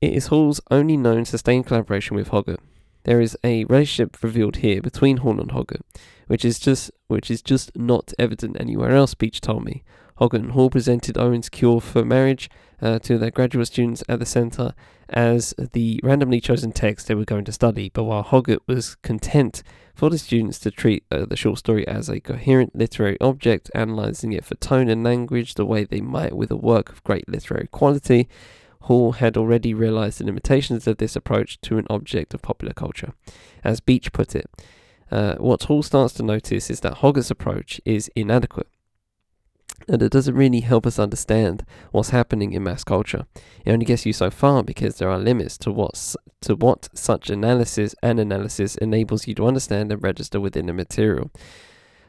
[0.00, 2.60] It is Hall's only known sustained collaboration with Hoggart.
[3.04, 5.82] There is a relationship revealed here between Hall and Hoggart,
[6.28, 9.82] which is just which is just not evident anywhere else, Beach told me.
[10.18, 12.48] Hoggart and Hall presented Owen's cure for marriage
[12.80, 14.74] uh, to their graduate students at the centre
[15.12, 19.62] as the randomly chosen text they were going to study, but while Hoggart was content
[19.94, 24.32] for the students to treat uh, the short story as a coherent literary object, analysing
[24.32, 27.68] it for tone and language the way they might with a work of great literary
[27.68, 28.28] quality,
[28.82, 33.12] Hall had already realised the limitations of this approach to an object of popular culture.
[33.62, 34.50] As Beach put it,
[35.10, 38.71] uh, what Hall starts to notice is that Hoggart's approach is inadequate.
[39.88, 43.26] And it doesn't really help us understand what's happening in mass culture.
[43.64, 47.30] It only gets you so far because there are limits to what to what such
[47.30, 51.30] analysis and analysis enables you to understand and register within the material.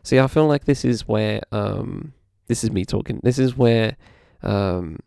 [0.04, 2.14] See, I feel like this is where um,
[2.48, 3.20] this is me talking.
[3.24, 3.96] This is where
[4.42, 5.00] um,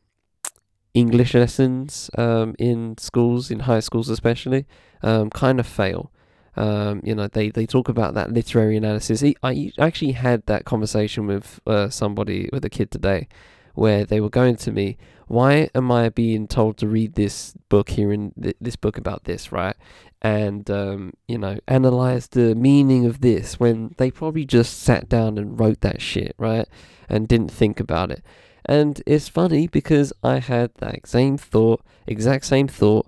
[0.95, 4.67] English lessons um, in schools, in high schools especially,
[5.03, 6.11] um, kind of fail.
[6.57, 9.23] Um, you know, they, they talk about that literary analysis.
[9.43, 13.29] I actually had that conversation with uh, somebody, with a kid today,
[13.75, 14.97] where they were going to me,
[15.29, 19.25] why am I being told to read this book here in th- this book about
[19.25, 19.77] this, right?
[20.23, 25.37] And, um, you know, analyze the meaning of this when they probably just sat down
[25.37, 26.67] and wrote that shit, right?
[27.09, 28.23] And didn't think about it.
[28.65, 33.07] And it's funny because I had that same thought, exact same thought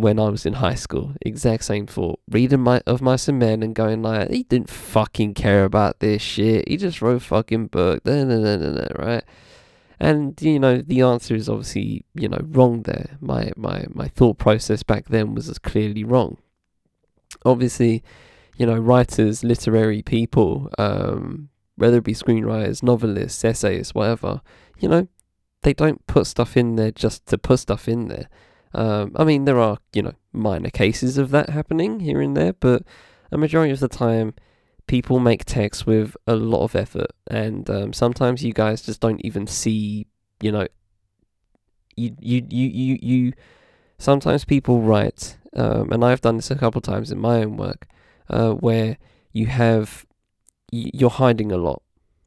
[0.00, 1.14] when I was in high school.
[1.22, 2.20] Exact same thought.
[2.28, 6.22] Reading my of Mice and Men and going like, he didn't fucking care about this
[6.22, 6.68] shit.
[6.68, 8.04] He just wrote a fucking book.
[8.04, 9.24] Da, da, da, da, da, right?
[9.98, 13.18] And you know, the answer is obviously, you know, wrong there.
[13.20, 16.38] My my my thought process back then was as clearly wrong.
[17.44, 18.02] Obviously,
[18.56, 24.40] you know, writers, literary people, um, whether it be screenwriters, novelists, essayists, whatever,
[24.78, 25.08] you know,
[25.62, 28.28] they don't put stuff in there just to put stuff in there.
[28.72, 32.52] Um, I mean, there are, you know, minor cases of that happening here and there,
[32.52, 32.82] but
[33.32, 34.34] a majority of the time,
[34.86, 39.24] people make text with a lot of effort, and um, sometimes you guys just don't
[39.24, 40.06] even see,
[40.40, 40.66] you know,
[41.96, 43.32] you you you you, you
[43.98, 47.86] sometimes people write, um, and I've done this a couple times in my own work,
[48.28, 48.98] uh, where
[49.32, 50.06] you have
[50.72, 51.82] you're hiding a lot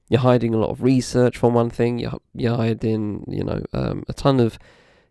[0.10, 1.97] you're hiding a lot of research for one thing.
[1.97, 4.60] You're you're hiding, you know, um, a ton of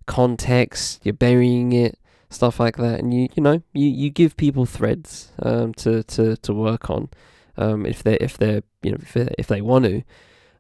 [0.07, 1.01] context.
[1.05, 1.99] You're burying it,
[2.31, 6.37] stuff like that, and you you know you, you give people threads um, to, to,
[6.37, 7.09] to work on
[7.57, 10.03] um, if they if they're you know if they, if they want to,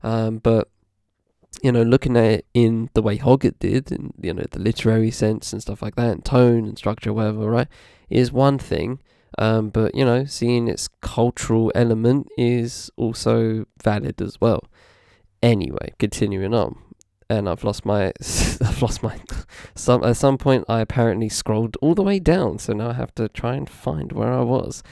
[0.02, 0.68] um, but
[1.62, 5.10] you know looking at it in the way Hoggart did, and you know the literary
[5.10, 7.68] sense and stuff like that, and tone and structure, whatever, right,
[8.10, 9.00] is one thing.
[9.38, 14.64] Um, but you know, seeing its cultural element is also valid as well.
[15.42, 16.78] Anyway, continuing on,
[17.38, 18.06] and I've lost my,
[18.60, 19.18] I've lost my.
[19.74, 23.14] Some at some point, I apparently scrolled all the way down, so now I have
[23.16, 24.82] to try and find where I was.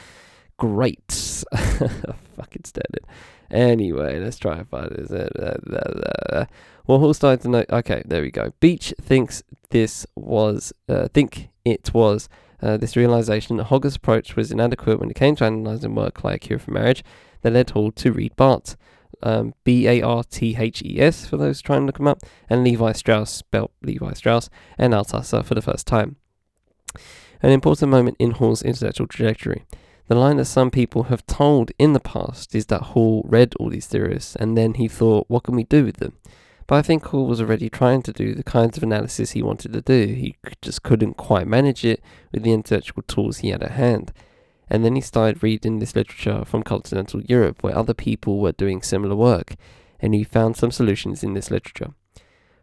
[0.56, 1.10] Great,
[1.52, 3.04] fucking it.
[3.50, 6.48] Anyway, let's try and find it.
[6.86, 7.64] Well, Hall started to know.
[7.70, 8.52] Okay, there we go.
[8.60, 12.28] Beach thinks this was, uh, think it was
[12.62, 16.42] uh, this realization that Hoggart's approach was inadequate when it came to analyzing work like
[16.42, 17.04] Cure for Marriage
[17.42, 18.76] that led Hall to read Barthes,
[19.22, 22.22] um, B A R T H E S for those trying to look him up,
[22.48, 26.16] and Levi Strauss, spelt Levi Strauss, and Althusser for the first time.
[27.42, 29.64] An important moment in Hall's intellectual trajectory.
[30.08, 33.70] The line that some people have told in the past is that Hall read all
[33.70, 36.18] these theorists and then he thought, what can we do with them?
[36.66, 39.72] But I think Hall was already trying to do the kinds of analysis he wanted
[39.72, 40.12] to do.
[40.14, 42.02] He just couldn't quite manage it
[42.32, 44.12] with the intellectual tools he had at hand.
[44.70, 48.82] And then he started reading this literature from continental Europe where other people were doing
[48.82, 49.56] similar work,
[49.98, 51.92] and he found some solutions in this literature.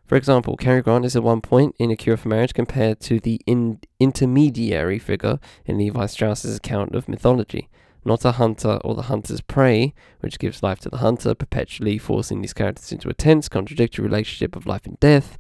[0.05, 3.19] For example, Cary Grant is at one point in A Cure for Marriage compared to
[3.19, 7.69] the in- intermediary figure in Levi Strauss's account of mythology
[8.07, 12.41] not a hunter or the hunter's prey, which gives life to the hunter, perpetually forcing
[12.41, 15.37] these characters into a tense, contradictory relationship of life and death,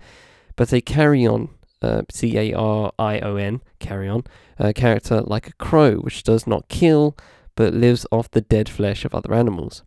[0.55, 1.49] but a carry on
[1.81, 4.23] uh, C A R I O N, carry on,
[4.57, 7.15] a character like a crow, which does not kill
[7.57, 9.83] but lives off the dead flesh of other animals.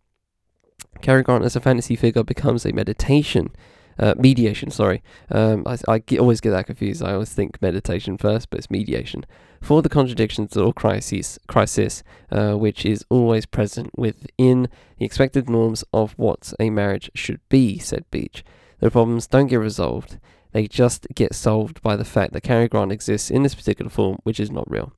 [1.01, 3.49] Cary Grant as a fantasy figure becomes a meditation,
[3.97, 4.69] uh, mediation.
[4.69, 5.01] Sorry,
[5.31, 7.01] um, I, I get, always get that confused.
[7.01, 9.25] I always think meditation first, but it's mediation
[9.61, 15.83] for the contradictions or crises, crisis, uh, which is always present within the expected norms
[15.93, 17.79] of what a marriage should be.
[17.79, 18.43] Said Beach.
[18.79, 20.19] The problems don't get resolved;
[20.51, 24.17] they just get solved by the fact that Cary Grant exists in this particular form,
[24.23, 24.93] which is not real.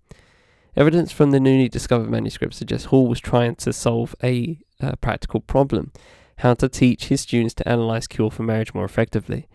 [0.76, 5.40] Evidence from the newly discovered manuscript suggests Hall was trying to solve a uh, practical
[5.40, 5.92] problem
[6.38, 9.48] how to teach his students to analyze Cure for Marriage more effectively.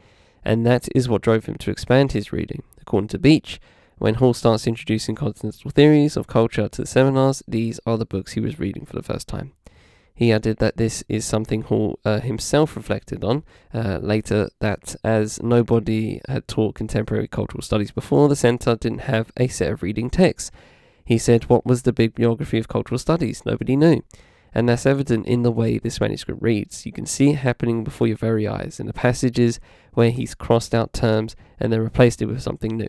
[0.44, 2.62] And that is what drove him to expand his reading.
[2.80, 3.60] According to Beach,
[3.98, 8.32] when Hall starts introducing continental theories of culture to the seminars, these are the books
[8.32, 9.52] he was reading for the first time.
[10.18, 15.40] He added that this is something Hall uh, himself reflected on uh, later, that as
[15.40, 20.10] nobody had taught contemporary cultural studies before, the centre didn't have a set of reading
[20.10, 20.50] texts.
[21.04, 23.46] He said, What was the bibliography of cultural studies?
[23.46, 24.02] Nobody knew
[24.54, 26.86] and that's evident in the way this manuscript reads.
[26.86, 29.60] You can see it happening before your very eyes in the passages
[29.92, 32.88] where he's crossed out terms and then replaced it with something new.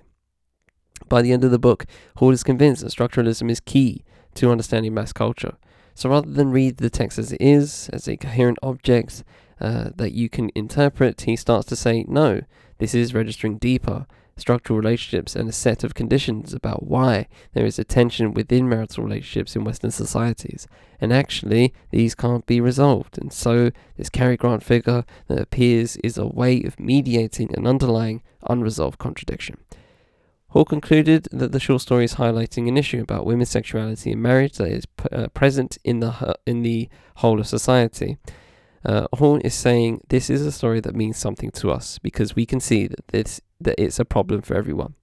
[1.08, 1.86] By the end of the book,
[2.18, 4.04] Hall is convinced that structuralism is key
[4.36, 5.58] to understanding mass culture.
[5.96, 9.24] So rather than read the text as it is, as a coherent object
[9.60, 12.42] uh, that you can interpret, he starts to say, no,
[12.78, 14.08] this is registering deeper
[14.40, 19.04] structural relationships and a set of conditions about why there is a tension within marital
[19.04, 20.68] relationships in Western societies.
[21.02, 23.18] And actually, these can't be resolved.
[23.18, 28.22] And so, this Cary Grant figure that appears is a way of mediating an underlying
[28.48, 29.58] unresolved contradiction.
[30.50, 34.58] Hall concluded that the short story is highlighting an issue about women's sexuality and marriage
[34.58, 38.18] that is p- uh, present in the in the whole of society.
[38.84, 42.46] Uh, Horn is saying this is a story that means something to us because we
[42.48, 44.96] can see that this that it's a problem for everyone.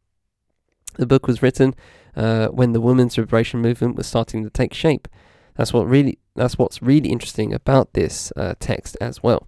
[0.97, 1.75] The book was written
[2.17, 5.07] uh, when the women's liberation movement was starting to take shape.
[5.55, 9.47] That's what really that's what's really interesting about this uh, text as well.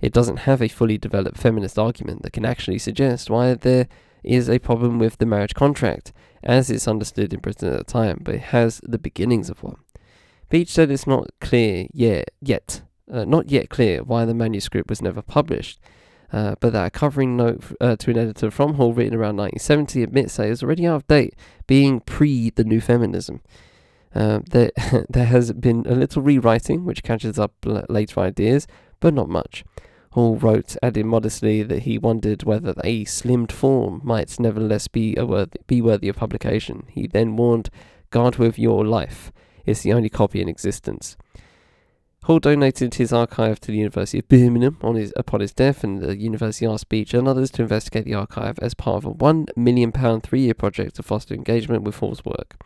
[0.00, 3.88] It doesn't have a fully developed feminist argument that can actually suggest why there
[4.22, 8.20] is a problem with the marriage contract as it's understood in Britain at the time,
[8.22, 9.76] but it has the beginnings of one.
[10.48, 15.02] Beach said it's not clear yet, yet uh, not yet clear why the manuscript was
[15.02, 15.80] never published,
[16.32, 20.02] uh, but that a covering note uh, to an editor from Hall written around 1970
[20.02, 21.34] admits that it was already out of date,
[21.66, 23.40] being pre the new feminism.
[24.14, 24.70] Uh, there,
[25.08, 28.66] there has been a little rewriting which catches up l- later ideas,
[29.00, 29.64] but not much.
[30.12, 35.58] Hall wrote, adding modestly that he wondered whether a slimmed form might nevertheless be, worthy,
[35.66, 36.84] be worthy of publication.
[36.90, 37.70] He then warned,
[38.10, 39.32] Guard with your life.
[39.64, 41.16] It's the only copy in existence.
[42.24, 46.02] Hall donated his archive to the University of Birmingham on his, upon his death, and
[46.02, 49.48] the university asked Beach and others to investigate the archive as part of a £1
[49.56, 52.56] million three year project to foster engagement with Hall's work.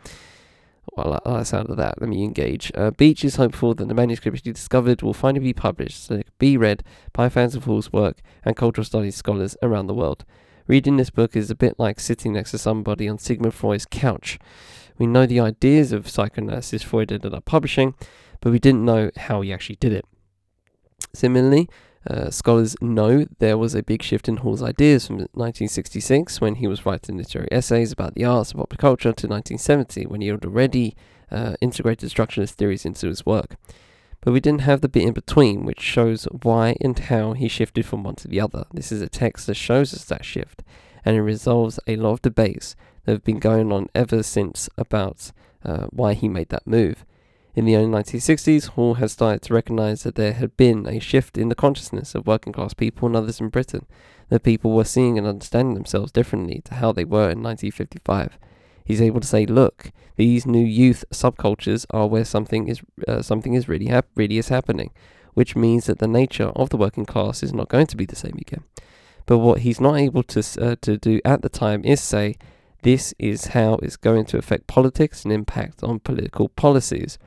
[0.95, 2.01] Well, I like the sound of that.
[2.01, 2.71] Let me engage.
[2.73, 6.25] Uh, Beach is hopeful that the manuscript he discovered will finally be published so it
[6.25, 10.25] can be read by fans of Hall's work and cultural studies scholars around the world.
[10.67, 14.39] Reading this book is a bit like sitting next to somebody on Sigmund Freud's couch.
[14.97, 17.93] We know the ideas of psychoanalysis Freud ended up publishing,
[18.41, 20.05] but we didn't know how he actually did it.
[21.13, 21.69] Similarly,
[22.09, 26.67] uh, scholars know there was a big shift in Hall's ideas from 1966 when he
[26.67, 30.45] was writing literary essays about the arts and popular culture to 1970 when he had
[30.45, 30.95] already
[31.31, 33.57] uh, integrated structuralist theories into his work.
[34.21, 37.85] But we didn't have the bit in between, which shows why and how he shifted
[37.85, 38.65] from one to the other.
[38.73, 40.63] This is a text that shows us that shift,
[41.05, 45.31] and it resolves a lot of debates that have been going on ever since about
[45.63, 47.05] uh, why he made that move.
[47.57, 51.39] In the early 1960s, Hall had started to recognise that there had been a shift
[51.39, 53.87] in the consciousness of working class people and others in Britain,
[54.29, 58.37] that people were seeing and understanding themselves differently to how they were in 1955.
[58.85, 63.55] He's able to say, "Look, these new youth subcultures are where something is uh, something
[63.55, 64.91] is really hap- really is happening,
[65.33, 68.15] which means that the nature of the working class is not going to be the
[68.15, 68.65] same again."
[69.25, 72.35] But what he's not able to uh, to do at the time is say,
[72.83, 77.17] "This is how it's going to affect politics and impact on political policies."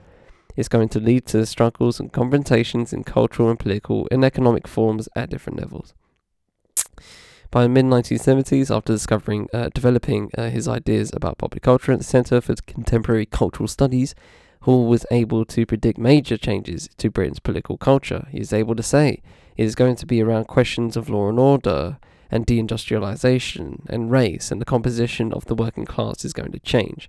[0.61, 5.09] Is going to lead to struggles and confrontations in cultural and political and economic forms
[5.17, 5.95] at different levels.
[7.51, 11.99] By the mid 1970s, after discovering, uh, developing uh, his ideas about popular culture at
[11.99, 14.15] the Centre for Contemporary Cultural Studies,
[14.63, 18.29] Hall was able to predict major changes to Britain's political culture.
[18.31, 19.23] He is able to say
[19.57, 21.99] it is going to be around questions of law and order
[22.31, 27.09] and deindustrialization and race, and the composition of the working class is going to change.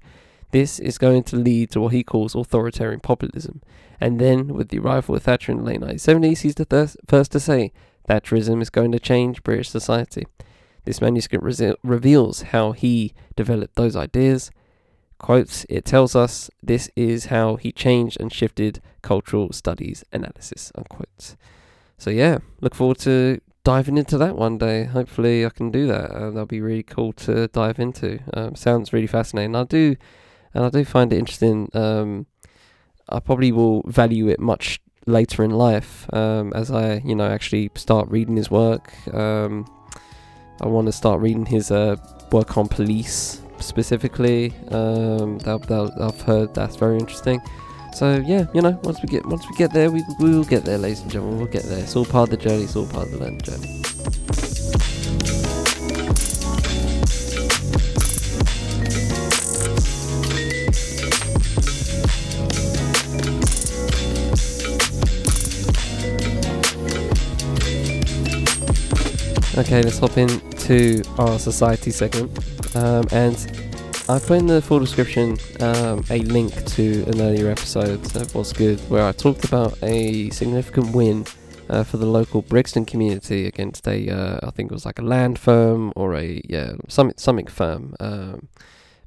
[0.51, 3.61] This is going to lead to what he calls authoritarian populism.
[3.99, 7.39] And then, with the arrival of Thatcher in the late 1970s, he's the first to
[7.39, 7.71] say
[8.09, 10.25] Thatcherism is going to change British society.
[10.85, 14.51] This manuscript rese- reveals how he developed those ideas.
[15.19, 20.71] Quotes, it tells us this is how he changed and shifted cultural studies analysis.
[20.75, 21.35] Unquote.
[21.99, 24.85] So, yeah, look forward to diving into that one day.
[24.85, 26.09] Hopefully, I can do that.
[26.09, 28.19] Uh, that'll be really cool to dive into.
[28.33, 29.55] Um, sounds really fascinating.
[29.55, 29.95] I do,
[30.53, 31.69] and I do find it interesting.
[31.73, 32.27] Um,
[33.09, 37.71] I probably will value it much later in life um, as I, you know, actually
[37.75, 38.93] start reading his work.
[39.13, 39.65] Um,
[40.61, 41.95] I want to start reading his uh,
[42.31, 44.53] work on police specifically.
[44.69, 47.41] Um, that, that, I've heard that's very interesting.
[47.93, 50.63] So yeah, you know, once we get once we get there, we we will get
[50.63, 51.39] there, ladies and gentlemen.
[51.39, 51.79] We'll get there.
[51.79, 52.63] It's all part of the journey.
[52.63, 54.50] It's all part of the learning journey.
[69.61, 72.35] Okay, let's hop into our society segment.
[72.75, 73.37] Um, and
[74.09, 78.53] I put in the full description um, a link to an earlier episode of What's
[78.53, 81.27] Good where I talked about a significant win
[81.69, 85.03] uh, for the local Brixton community against a, uh, I think it was like a
[85.03, 87.93] land firm or a, yeah, something, something firm.
[87.99, 88.49] Um,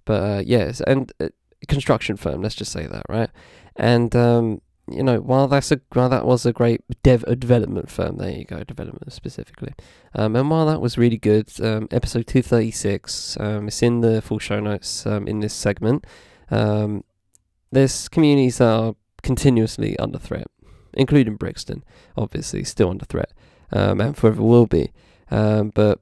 [0.05, 1.31] but uh, yes, and uh,
[1.67, 3.31] construction firm, let's just say that, right?
[3.75, 4.61] And um,
[4.91, 8.45] you know, while that's a while that was a great dev development firm, there you
[8.45, 9.73] go, development specifically.
[10.15, 14.01] Um, and while that was really good, um, episode two thirty six, um, it's in
[14.01, 16.07] the full show notes um, in this segment.
[16.51, 17.03] Um,
[17.73, 20.49] there's communities that are continuously under threat,
[20.93, 21.83] including Brixton,
[22.17, 23.33] obviously still under threat,
[23.73, 24.93] um, and forever will be.
[25.31, 26.01] But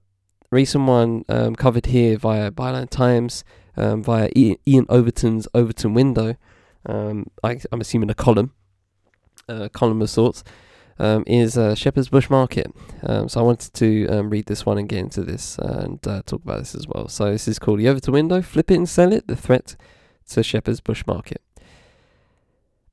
[0.51, 1.25] recent one
[1.55, 3.45] covered here via Byline Times,
[3.77, 6.35] via Iain Overton's Overton Window.
[6.85, 8.53] I, I'm assuming a column
[9.49, 10.45] uh, column of sorts,
[10.99, 12.73] um, is uh, Shepherd's Bush Market.
[13.03, 16.23] Um, so I wanted to um, read this one and get into this and uh,
[16.25, 17.09] talk about this as well.
[17.09, 19.77] So this is called The Over Overton Window, Flip It and Sell It, The Threat
[20.31, 21.43] to Shepherd's Bush Market.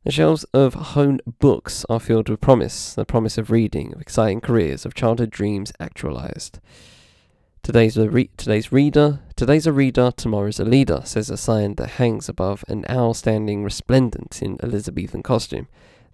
[0.05, 4.39] The shelves of Hone books are filled with promise, the promise of reading, of exciting
[4.39, 6.59] careers, of childhood dreams actualized.
[7.61, 11.91] Today's a re- today's reader, today's a reader, tomorrow's a leader, says a sign that
[11.91, 15.67] hangs above an owl standing resplendent in Elizabethan costume.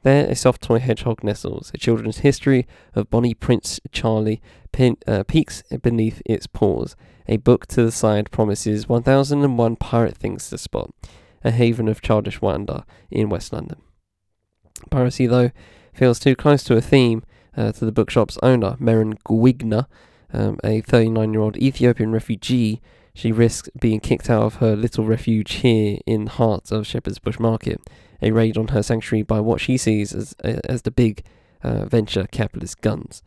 [0.05, 4.39] There, a soft toy hedgehog nestles, a children's history of Bonnie Prince Charlie
[4.71, 6.95] pin, uh, peeks beneath its paws.
[7.27, 10.91] A book to the side promises 1001 pirate things to spot,
[11.43, 13.81] a haven of childish wonder in West London.
[14.91, 15.49] Piracy, though,
[15.91, 17.23] feels too close to a theme
[17.57, 19.87] uh, to the bookshop's owner, Meren Gwigna,
[20.31, 22.79] um, a 39 year old Ethiopian refugee.
[23.15, 27.17] She risks being kicked out of her little refuge here in the heart of Shepherd's
[27.17, 27.81] Bush Market
[28.25, 31.23] a raid on her sanctuary by what she sees as, as the big
[31.63, 33.23] uh, venture capitalist guns.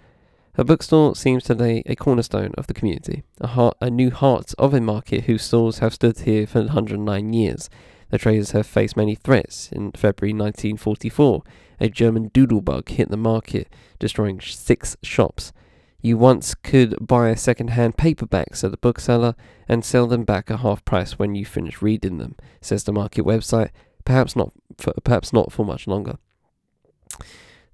[0.55, 4.75] Her bookstore seems today a cornerstone of the community, a, heart, a new heart of
[4.75, 7.71] a market whose stores have stood here for 109 years.
[8.11, 9.71] The traders have faced many threats.
[9.71, 11.43] In February 1944,
[11.79, 13.69] a German doodlebug hit the market,
[14.01, 15.53] destroying six shops.
[16.01, 19.37] You once could buy second-hand paperbacks at the bookseller
[19.69, 23.25] and sell them back at half price when you finish reading them, says the market
[23.25, 23.71] website,
[24.05, 26.17] perhaps not for, perhaps not for much longer.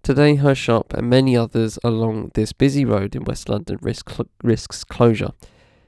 [0.03, 4.29] Today, her shop and many others along this busy road in West London risk cl-
[4.43, 5.33] risks closure.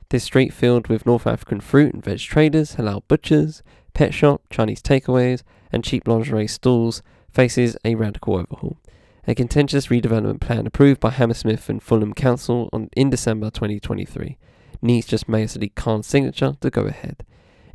[0.09, 3.63] This street filled with North African fruit and veg traders, halal butchers,
[3.93, 5.43] pet shop, Chinese takeaways,
[5.73, 8.79] and cheap lingerie stalls faces a radical overhaul.
[9.27, 14.39] A contentious redevelopment plan approved by Hammersmith and Fulham Council on, in December 2023
[14.81, 17.25] needs just Mayor Sadiq Khan's signature to go ahead.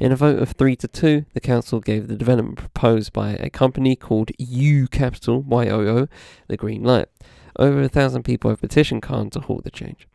[0.02, 3.52] In a vote of 3 to 2, the council gave the development proposed by a
[3.52, 6.08] company called Yoo Capital, YOO,
[6.48, 7.08] the green light.
[7.60, 10.08] Over a thousand people have petitioned Khan to halt the change.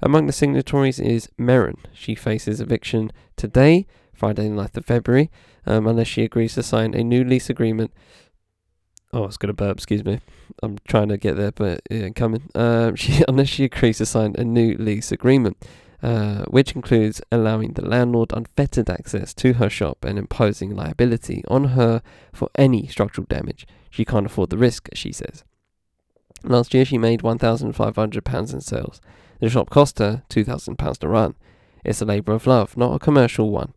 [0.00, 1.78] Among the signatories is Meren.
[1.92, 5.28] She faces eviction today, Friday, the 9th of February,
[5.66, 7.92] um, unless she agrees to sign a new lease agreement.
[9.12, 10.20] Oh, I was going to burp, excuse me.
[10.62, 12.48] I'm trying to get there, but it ain't coming.
[12.54, 15.56] Um, she, unless she agrees to sign a new lease agreement.
[16.02, 21.64] Uh, which includes allowing the landlord unfettered access to her shop and imposing liability on
[21.64, 22.00] her
[22.32, 23.66] for any structural damage.
[23.90, 25.44] She can't afford the risk, she says.
[26.42, 29.00] Last year, she made £1,500 in sales.
[29.40, 31.34] The shop cost her £2,000 to run.
[31.84, 33.74] It's a labour of love, not a commercial one.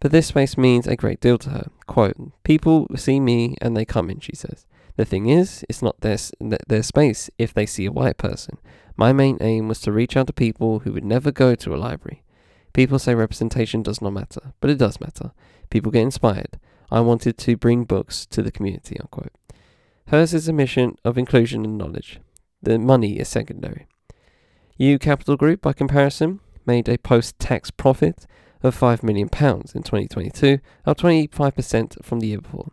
[0.00, 1.70] But this space means a great deal to her.
[1.86, 4.66] Quote, People see me and they come in, she says.
[4.96, 8.58] The thing is, it's not their, their space if they see a white person.
[8.96, 11.76] My main aim was to reach out to people who would never go to a
[11.76, 12.22] library.
[12.72, 15.32] People say representation does not matter, but it does matter.
[15.70, 16.58] People get inspired.
[16.90, 19.32] I wanted to bring books to the community, unquote.
[20.08, 22.20] Hers is a mission of inclusion and knowledge.
[22.62, 23.86] The money is secondary.
[24.76, 28.26] Yoo Capital Group, by comparison, made a post tax profit
[28.62, 32.70] of £5 million in 2022, up 25% from the year before.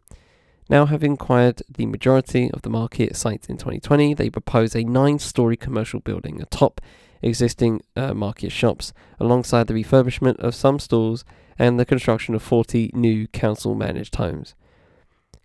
[0.70, 5.18] Now, having acquired the majority of the market sites in 2020, they propose a nine
[5.18, 6.80] story commercial building atop
[7.22, 11.26] existing uh, market shops, alongside the refurbishment of some stores
[11.58, 14.56] and the construction of 40 new council managed homes.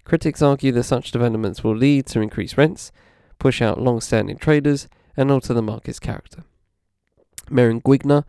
[0.04, 2.92] Critics argue that such developments will lead to increased rents,
[3.38, 6.44] push out long standing traders, and alter the market's character.
[7.50, 8.24] Maren Guigner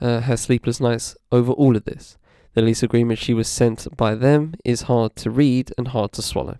[0.00, 2.16] uh, has sleepless nights over all of this.
[2.54, 6.22] The lease agreement she was sent by them is hard to read and hard to
[6.22, 6.58] swallow.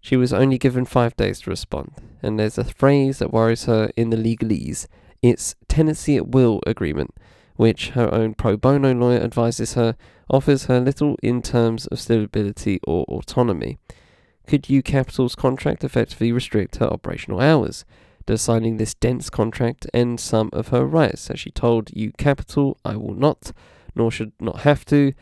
[0.00, 1.92] She was only given five days to respond,
[2.22, 4.86] and there's a phrase that worries her in the legalese.
[5.22, 7.14] It's tenancy at will agreement,
[7.54, 9.96] which her own pro bono lawyer advises her
[10.30, 13.78] offers her little in terms of stability or autonomy.
[14.46, 17.84] Could Yoo Capital's contract effectively restrict her operational hours?
[18.26, 21.30] Does signing this dense contract end some of her rights?
[21.30, 23.52] As she told Yoo Capital, I will not,
[23.98, 25.12] nor should not have to,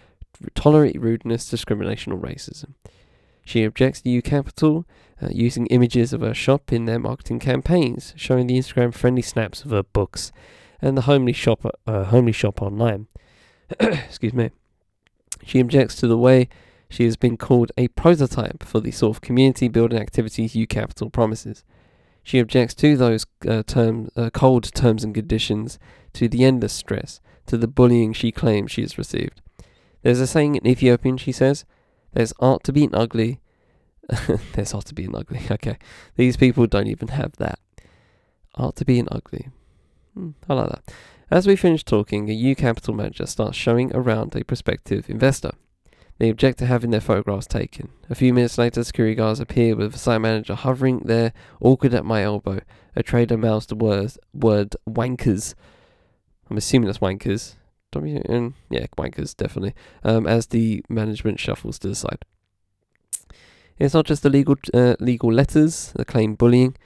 [0.55, 2.75] tolerate rudeness, discrimination, or racism.
[3.45, 4.87] She objects to Yoo Capital
[5.23, 9.65] uh, using images of her shop in their marketing campaigns, showing the Instagram friendly snaps
[9.65, 10.33] of her books
[10.83, 13.07] and the homely shop, uh, homely shop online.
[13.81, 14.51] Excuse me.
[15.45, 16.49] She objects to the way
[16.89, 21.11] she has been called a prototype for the sort of community building activities Yoo Capital
[21.11, 21.65] promises.
[22.23, 25.79] She objects to those uh, term, uh, cold terms and conditions,
[26.15, 29.41] to the endless stress, to the bullying she claims she has received.
[30.03, 31.65] There's a saying in Ethiopian, she says,
[32.13, 33.41] there's art to being ugly.
[34.55, 35.41] there's art to being ugly.
[35.51, 35.79] Okay.
[36.17, 37.59] These people don't even have that.
[38.55, 39.49] Art to being ugly.
[40.15, 40.93] Hmm, I like that.
[41.31, 45.51] As we finish talking, a Yoo Capital manager starts showing around a prospective investor.
[46.19, 47.91] They object to having their photographs taken.
[48.09, 52.05] A few minutes later, security guards appear with the site manager hovering there, awkward at
[52.05, 52.61] my elbow.
[52.95, 55.55] A trader mouths the word wankers.
[56.51, 57.55] I'm assuming that's wankers.
[57.93, 59.75] W N yeah, wankers definitely.
[60.05, 62.25] Um, as the management shuffles to the side.
[63.79, 66.77] It's not just the legal uh, legal letters that claim bullying,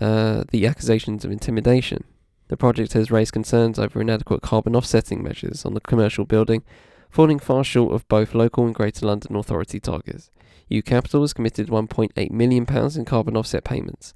[0.00, 2.04] uh, the accusations of intimidation.
[2.48, 6.62] The project has raised concerns over inadequate carbon offsetting measures on the commercial building
[7.10, 10.30] falling far short of both local and Greater London Authority targets.
[10.68, 14.14] Yoo Capital has committed £1.8 million in carbon offset payments.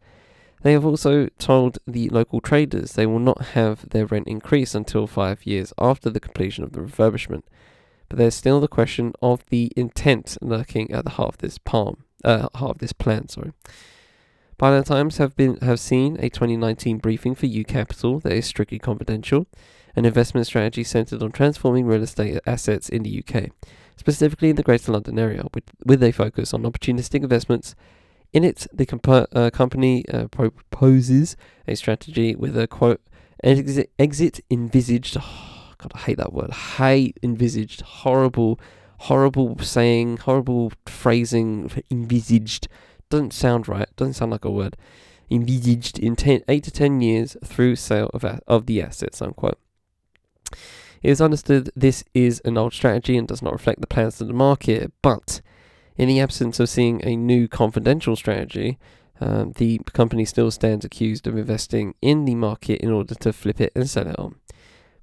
[0.63, 5.07] They have also told the local traders they will not have their rent increase until
[5.07, 7.43] five years after the completion of the refurbishment.
[8.09, 12.05] But there's still the question of the intent lurking at the heart of this palm,
[12.25, 13.29] uh, heart of this plan.
[13.29, 13.53] Sorry.
[14.59, 18.79] Byline Times have been have seen a 2019 briefing for Yoo Capital that is strictly
[18.79, 19.47] confidential
[19.97, 23.51] an investment strategy centered on transforming real estate assets in the UK,
[23.97, 27.75] specifically in the Greater London area, with, with a focus on opportunistic investments.
[28.33, 33.01] In it, the comp- uh, company uh, proposes a strategy with a quote
[33.43, 35.17] exit, exit envisaged.
[35.21, 36.51] Oh, God, I hate that word.
[36.51, 37.81] Hate envisaged.
[37.81, 38.61] Horrible,
[38.99, 41.71] horrible saying, horrible phrasing.
[41.91, 42.69] Envisaged
[43.09, 43.89] doesn't sound right.
[43.97, 44.77] Doesn't sound like a word.
[45.31, 49.21] Envisaged in 10, eight to ten years through sale of of the assets.
[49.23, 49.59] Unquote.
[51.03, 54.29] It is understood this is an old strategy and does not reflect the plans of
[54.29, 55.41] the market, but
[56.01, 58.79] in the absence of seeing a new confidential strategy,
[59.21, 63.61] um, the company still stands accused of investing in the market in order to flip
[63.61, 64.37] it and sell it on.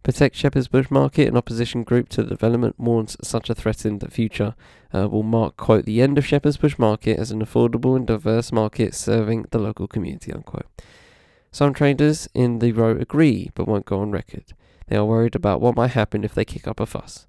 [0.02, 4.56] Protect Shepherd's Bush Market, an opposition group to the development, warns such a threatened future
[4.92, 8.52] uh, will mark, quote, the end of Shepherd's Bush Market as an affordable and diverse
[8.52, 10.66] market serving the local community, unquote.
[11.52, 14.46] Some traders in the row agree, but won't go on record.
[14.88, 17.28] They are worried about what might happen if they kick up a fuss.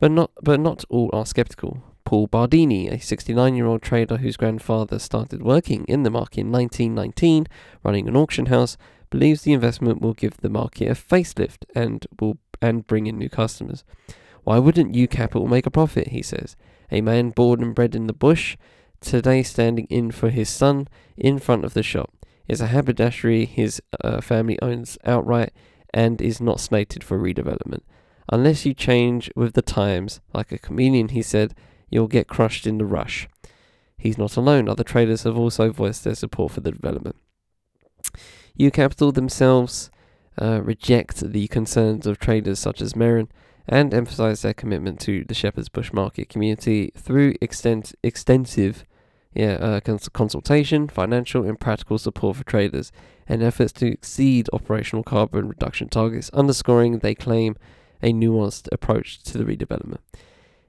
[0.00, 1.84] But not, but not all are skeptical.
[2.08, 6.50] Paul Bardini, a 69 year old trader whose grandfather started working in the market in
[6.50, 7.46] 1919,
[7.84, 8.78] running an auction house,
[9.10, 13.28] believes the investment will give the market a facelift and will and bring in new
[13.28, 13.84] customers.
[14.44, 16.08] Why wouldn't Yoo Capital make a profit?
[16.08, 16.56] He says.
[16.90, 18.56] A man born and bred in the bush,
[19.02, 20.88] today standing in for his son
[21.18, 22.10] in front of the shop.
[22.46, 25.52] Is a haberdashery his uh, family owns outright
[25.92, 27.82] and is not slated for redevelopment.
[28.32, 31.54] Unless you change with the times, like a chameleon, he said,
[31.90, 33.28] you'll get crushed in the rush.
[33.96, 34.68] He's not alone.
[34.68, 37.16] Other traders have also voiced their support for the development.
[38.54, 39.90] Yoo Capital themselves
[40.40, 43.28] uh, reject the concerns of traders such as Maren
[43.66, 48.84] and emphasize their commitment to the Shepherd's Bush market community through extent- extensive
[49.34, 52.90] yeah, uh, cons- consultation, financial, and practical support for traders,
[53.26, 57.56] and efforts to exceed operational carbon reduction targets, underscoring they claim
[58.02, 59.98] a nuanced approach to the redevelopment.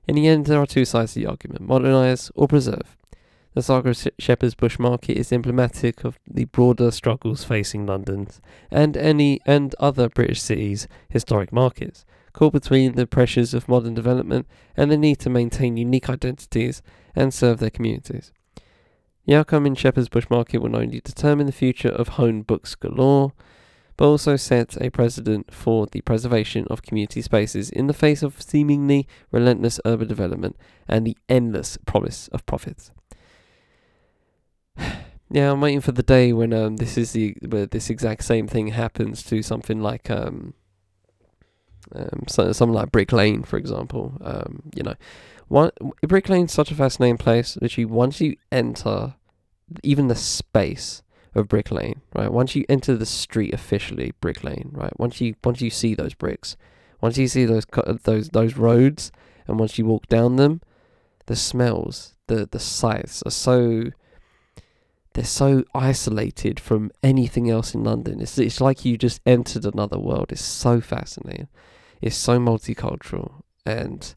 [0.09, 2.97] In the end, there are two sides to the argument modernize or preserve.
[3.53, 8.41] The saga of Shepherd's Bush Market is emblematic of the broader struggles facing London's
[8.71, 14.47] and any and other British cities' historic markets, caught between the pressures of modern development
[14.75, 16.81] and the need to maintain unique identities
[17.15, 18.31] and serve their communities.
[19.27, 22.73] The outcome in Shepherd's Bush Market will not only determine the future of home books
[22.73, 23.33] galore,
[23.99, 28.41] but also set a precedent for the preservation of community spaces in the face of
[28.41, 30.55] seemingly relentless urban development
[30.87, 32.91] and the endless promise of profits.
[35.29, 38.47] yeah, I'm waiting for the day when um this is the where this exact same
[38.47, 40.53] thing happens to something like um
[41.93, 44.17] um so, something like Brick Lane, for example.
[44.21, 44.95] Um, you know,
[45.49, 45.71] one
[46.07, 47.57] Brick Lane's such a fascinating place.
[47.61, 49.15] Literally, once you enter
[49.83, 51.03] even the space
[51.35, 52.31] of Brick Lane, right?
[52.31, 54.97] Once you enter the street officially, Brick Lane, right?
[54.99, 56.57] Once you once you see those bricks,
[57.01, 57.65] once you see those
[58.03, 59.11] those those roads,
[59.47, 60.61] and once you walk down them,
[61.27, 63.91] the smells, the the sights are so
[65.13, 68.21] they're so isolated from anything else in London.
[68.21, 70.31] It's it's like you just entered another world.
[70.31, 71.47] It's so fascinating.
[72.01, 74.15] It's so multicultural and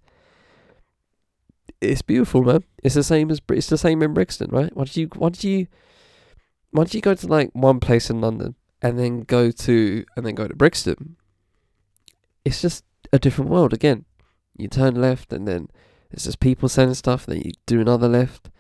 [1.81, 2.63] it's beautiful, man.
[2.83, 4.75] It's the same as it's the same in Brixton, right?
[4.77, 5.67] Once you once you
[6.73, 10.35] once you go to like one place in London and then go to and then
[10.35, 11.16] go to Brixton,
[12.45, 14.05] it's just a different world again.
[14.57, 15.68] You turn left and then
[16.11, 17.27] it's just people selling stuff.
[17.27, 18.51] Then you do another left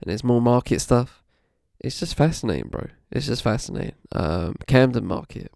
[0.00, 1.22] and there's more market stuff
[1.80, 2.88] it's just fascinating, bro.
[3.10, 3.94] It's just fascinating.
[4.12, 5.52] Um, Camden Market,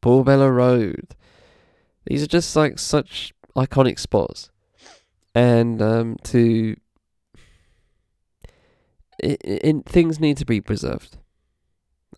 [0.00, 1.14] Portobello Road.
[2.06, 4.50] These are just like such iconic spots,
[5.34, 6.76] and um, to
[9.18, 11.18] it, it, things need to be preserved.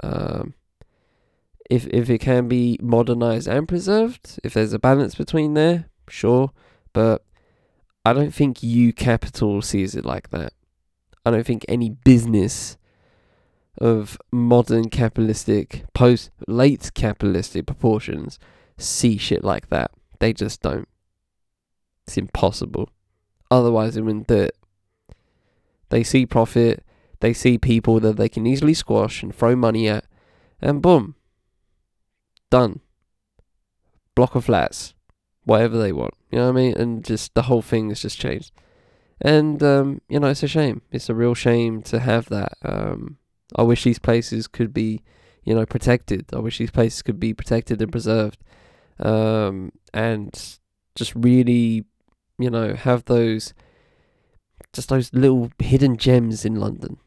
[0.03, 0.55] Um,
[1.69, 6.51] if if it can be modernized and preserved, if there's a balance between there, sure.
[6.93, 7.25] But
[8.05, 10.53] I don't think Yoo Capital sees it like that.
[11.25, 12.77] I don't think any business
[13.79, 18.39] of modern capitalistic, post late capitalistic proportions
[18.77, 19.91] see shit like that.
[20.19, 20.89] They just don't.
[22.07, 22.91] It's impossible.
[23.51, 24.57] Otherwise, they wouldn't do it.
[25.91, 26.85] They see profit,
[27.21, 30.05] they see people that they can easily squash and throw money at,
[30.61, 31.15] and boom.
[32.51, 32.81] Done.
[34.15, 34.95] Block of flats.
[35.45, 36.15] Whatever they want.
[36.31, 36.77] You know what I mean?
[36.77, 38.53] And just the whole thing has just changed.
[39.21, 40.83] And um, you know, it's a shame.
[40.91, 42.55] It's a real shame to have that.
[42.63, 43.19] Um,
[43.57, 45.03] I wish these places could be,
[45.45, 46.27] you know, protected.
[46.33, 48.43] I wish these places could be protected and preserved,
[48.99, 50.59] um, and
[50.95, 51.85] just really,
[52.39, 53.53] you know, have those,
[54.73, 56.99] just those little hidden gems in London.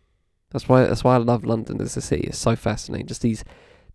[0.54, 0.86] That's why.
[0.86, 2.28] That's why I love London as a city.
[2.28, 3.08] It's so fascinating.
[3.08, 3.43] Just these,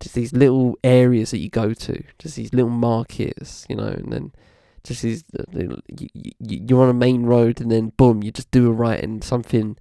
[0.00, 2.04] just these little areas that you go to.
[2.18, 4.32] Just these little markets, you know, and then
[4.84, 5.24] just is
[5.98, 9.22] you, you're on a main road and then boom, you just do a right and
[9.22, 9.76] something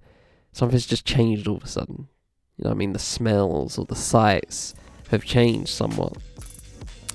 [0.52, 2.08] something's just changed all of a sudden.
[2.56, 4.74] You know, I mean, the smells or the sights
[5.10, 6.16] have changed somewhat,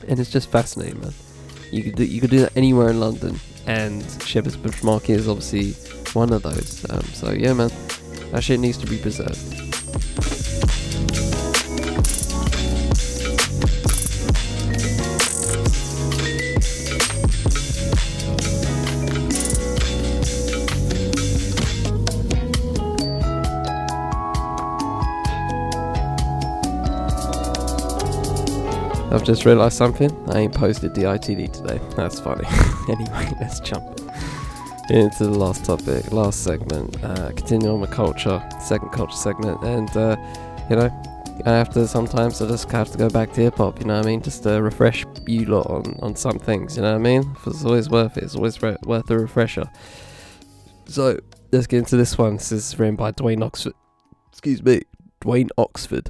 [0.07, 1.13] and it's just fascinating, man.
[1.71, 5.27] You could do, you could do that anywhere in London, and Shepherd's Bush Market is
[5.27, 5.73] obviously
[6.13, 6.85] one of those.
[6.89, 7.71] Um, so yeah, man,
[8.33, 9.37] that shit needs to be preserved.
[29.13, 30.11] I've just realised something.
[30.31, 31.79] I ain't posted the ITD today.
[31.95, 32.47] That's funny.
[32.89, 34.02] anyway, let's jump
[34.89, 37.01] into the last topic, last segment.
[37.03, 40.15] Uh, continue on with culture, second culture segment, and uh,
[40.69, 40.89] you know,
[41.45, 43.79] I have to sometimes I just have to go back to hip hop.
[43.79, 44.21] You know what I mean?
[44.21, 46.75] Just to refresh you lot on on some things.
[46.75, 47.35] You know what I mean?
[47.45, 48.23] It's always worth it.
[48.23, 49.69] It's always re- worth a refresher.
[50.85, 51.19] So
[51.51, 52.37] let's get into this one.
[52.37, 53.73] This is written by Dwayne Oxford.
[54.31, 54.81] Excuse me,
[55.21, 56.09] Dwayne Oxford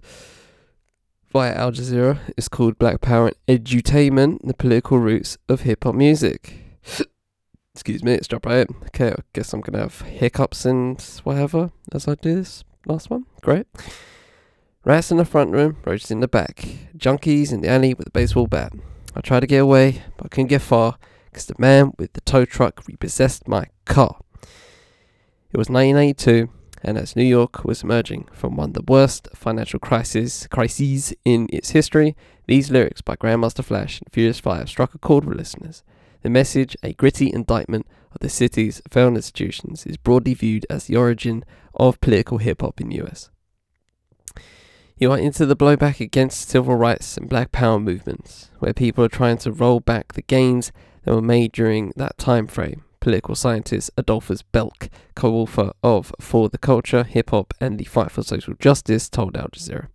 [1.32, 2.20] via Al Jazeera.
[2.38, 6.60] It's called Black Power and Edutainment, the political roots of hip hop music.
[7.76, 8.68] Excuse me, it's dropped right.
[8.88, 13.26] Okay, I guess I'm gonna have hiccups and whatever as I do this last one.
[13.42, 13.66] Great.
[14.86, 16.66] Rats in the front room, roaches in the back.
[16.96, 18.74] Junkies in the alley with a baseball bat.
[19.16, 20.98] I tried to get away, but I couldn't get far
[21.32, 24.20] because the man with the tow truck repossessed my car.
[25.52, 26.50] It was 1982
[26.84, 31.48] and as New York was emerging from one of the worst financial crises, crises in
[31.52, 32.16] its history,
[32.46, 35.82] these lyrics by Grandmaster Flash and Furious Five struck a chord with listeners.
[36.24, 40.96] The message, a gritty indictment of the city's failed institutions, is broadly viewed as the
[40.96, 41.46] origin
[41.76, 43.30] of political hip hop in the US.
[44.98, 49.10] You are into the blowback against civil rights and black power movements, where people are
[49.10, 50.72] trying to roll back the gains
[51.04, 56.48] that were made during that time frame political scientist Adolphus Belk, co author of For
[56.48, 59.88] the Culture, Hip Hop, and the Fight for Social Justice, told Al Jazeera.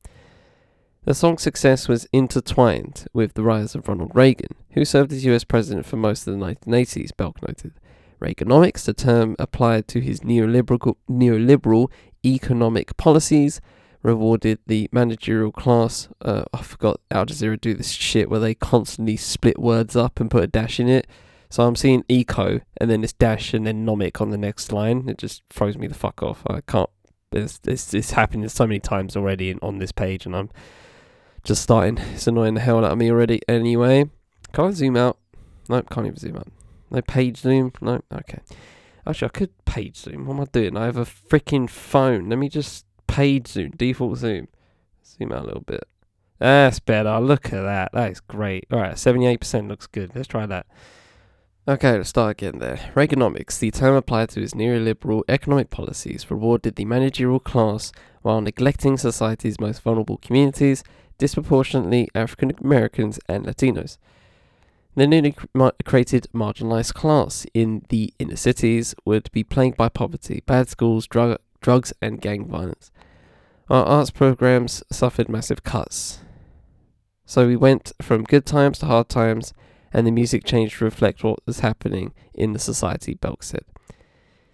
[1.08, 5.42] The song's success was intertwined with the rise of Ronald Reagan, who served as US
[5.42, 7.72] president for most of the 1980s, Belk noted.
[8.20, 11.90] Reaganomics, the term applied to his neoliberal, neoliberal
[12.22, 13.62] economic policies,
[14.02, 16.10] rewarded the managerial class.
[16.20, 20.30] Uh, I forgot Al Jazeera do this shit where they constantly split words up and
[20.30, 21.06] put a dash in it.
[21.48, 25.08] So I'm seeing eco and then this dash and then nomic on the next line.
[25.08, 26.42] It just throws me the fuck off.
[26.46, 26.90] I can't.
[27.32, 30.50] It's, it's happened so many times already on this page and I'm
[31.48, 31.96] just starting.
[32.12, 33.40] It's annoying the hell out of me already.
[33.48, 34.10] Anyway,
[34.52, 35.16] can I zoom out?
[35.70, 36.48] Nope, can't even zoom out.
[36.90, 37.72] No page zoom.
[37.80, 38.40] No, okay.
[39.06, 40.26] Actually, I could page zoom.
[40.26, 40.76] What am I doing?
[40.76, 42.28] I have a freaking phone.
[42.28, 44.48] Let me just page zoom, default zoom.
[45.02, 45.84] Zoom out a little bit.
[46.38, 47.18] That's better.
[47.18, 47.92] Look at that.
[47.94, 48.66] That is great.
[48.70, 50.12] All right, 78% looks good.
[50.14, 50.66] Let's try that.
[51.66, 52.92] Okay, let's start again there.
[52.94, 57.90] Reaganomics, the term applied to his neoliberal economic policies, rewarded the managerial class
[58.20, 60.84] while neglecting society's most vulnerable communities,
[61.18, 63.98] disproportionately African Americans and Latinos.
[64.94, 65.34] The newly
[65.84, 71.38] created marginalized class in the inner cities would be plagued by poverty, bad schools, drug,
[71.60, 72.90] drugs, and gang violence.
[73.70, 76.20] Our arts programs suffered massive cuts.
[77.26, 79.52] So we went from good times to hard times,
[79.92, 83.64] and the music changed to reflect what was happening in the society, Belk said.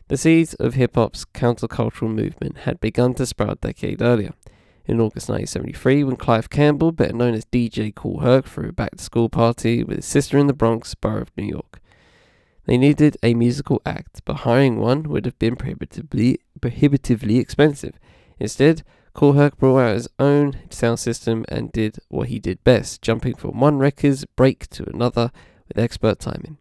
[0.09, 4.35] The seeds of hip hop's countercultural movement had begun to sprout a decade earlier
[4.87, 8.97] in August 1973 when Clive Campbell, better known as DJ Kool Herc, threw a back
[8.97, 11.81] to school party with his sister in the Bronx, borough of New York.
[12.67, 17.99] They needed a musical act, but hiring one would have been prohibitively, prohibitively expensive.
[18.39, 18.83] Instead,
[19.13, 23.35] Cool Herc brought out his own sound system and did what he did best, jumping
[23.35, 25.31] from one record's break to another
[25.69, 26.59] with expert timing.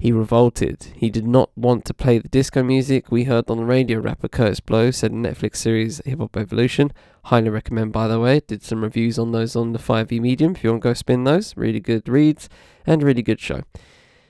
[0.00, 0.92] He revolted.
[0.94, 4.28] He did not want to play the disco music we heard on the radio, rapper
[4.28, 6.92] Kurtis Blow said in Netflix series Hip Hop Evolution.
[7.24, 8.38] Highly recommend, by the way.
[8.38, 11.24] Did some reviews on those on the 5e medium if you want to go spin
[11.24, 11.56] those.
[11.56, 12.48] Really good reads
[12.86, 13.62] and really good show.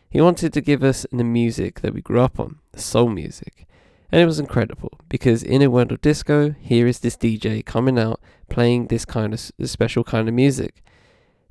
[0.08, 3.66] He wanted to give us the music that we grew up on, the soul music.
[4.10, 7.98] And it was incredible because in a world of disco, here is this DJ coming
[7.98, 10.82] out playing this kind of special kind of music.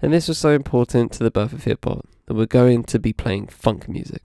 [0.02, 3.00] And this was so important to the birth of hip hop that we're going to
[3.00, 4.22] be playing funk music.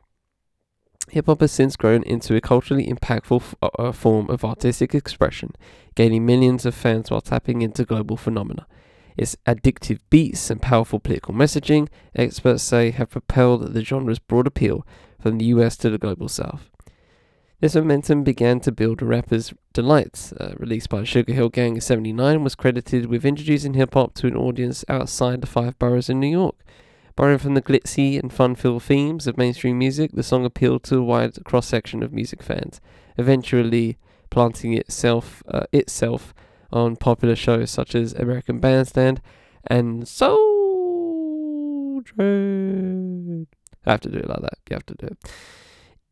[1.10, 4.94] Hip hop has since grown into a culturally impactful f- uh, uh, form of artistic
[4.94, 5.52] expression,
[5.94, 8.66] gaining millions of fans while tapping into global phenomena.
[9.16, 14.86] Its addictive beats and powerful political messaging, experts say, have propelled the genre's broad appeal
[15.20, 16.70] from the US to the global south.
[17.60, 21.80] This momentum began to build a Rapper's Delights, uh, released by Sugar Hill Gang in
[21.80, 26.18] 79, was credited with introducing hip hop to an audience outside the five boroughs in
[26.18, 26.56] New York.
[27.14, 31.02] Borrowing from the glitzy and fun-filled themes of mainstream music, the song appealed to a
[31.02, 32.80] wide cross-section of music fans,
[33.18, 33.98] eventually
[34.30, 36.32] planting itself uh, itself
[36.72, 39.20] on popular shows such as American Bandstand
[39.66, 43.46] and Soul Train.
[43.84, 44.58] I have to do it like that.
[44.70, 45.18] You have to do it.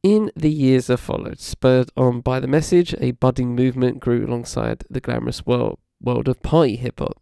[0.02, 4.84] In the years that followed, spurred on by the message, a budding movement grew alongside
[4.88, 7.20] the glamorous world, world of party hip hop.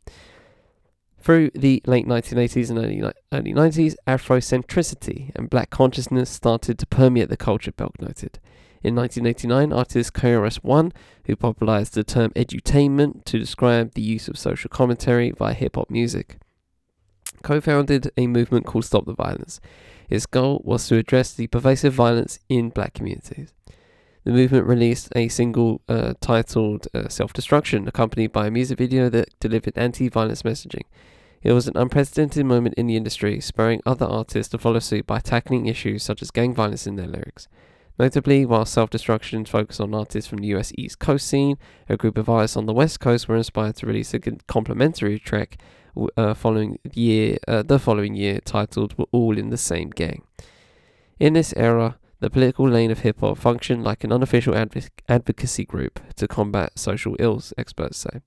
[1.20, 3.02] Through the late 1980s and early,
[3.32, 8.38] early 90s, Afrocentricity and black consciousness started to permeate the culture, Belk noted.
[8.82, 10.92] In 1989, artist KRS One,
[11.26, 15.90] who popularized the term edutainment to describe the use of social commentary via hip hop
[15.90, 16.38] music,
[17.42, 19.60] co founded a movement called Stop the Violence.
[20.08, 23.52] Its goal was to address the pervasive violence in black communities.
[24.28, 29.08] The movement released a single uh, titled uh, Self Destruction, accompanied by a music video
[29.08, 30.82] that delivered anti violence messaging.
[31.42, 35.20] It was an unprecedented moment in the industry, spurring other artists to follow suit by
[35.20, 37.48] tackling issues such as gang violence in their lyrics.
[37.98, 41.56] Notably, while Self Destruction focused on artists from the US East Coast scene,
[41.88, 45.56] a group of artists on the West Coast were inspired to release a complementary track
[46.18, 50.24] uh, following year, uh, the following year, titled "We're All in the Same Gang."
[51.18, 55.64] In this era, the political lane of hip hop functioned like an unofficial adv- advocacy
[55.64, 58.20] group to combat social ills, experts say.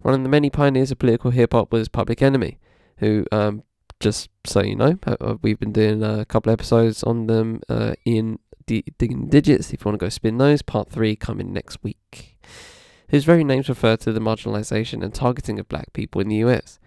[0.00, 2.58] One of the many pioneers of political hip hop was Public Enemy,
[2.98, 3.64] who, um,
[3.98, 7.94] just so you know, uh, uh we've been doing a couple episodes on them uh,
[8.04, 9.72] in D- Digging Digits.
[9.72, 12.38] If you want to go spin those, part three coming next week
[13.10, 16.78] whose very names refer to the marginalization and targeting of black people in the US.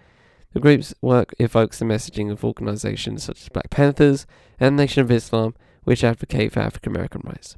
[0.54, 4.26] The group's work evokes the messaging of organizations such as Black Panthers
[4.60, 7.58] and Nation of Islam, which advocate for African American rights.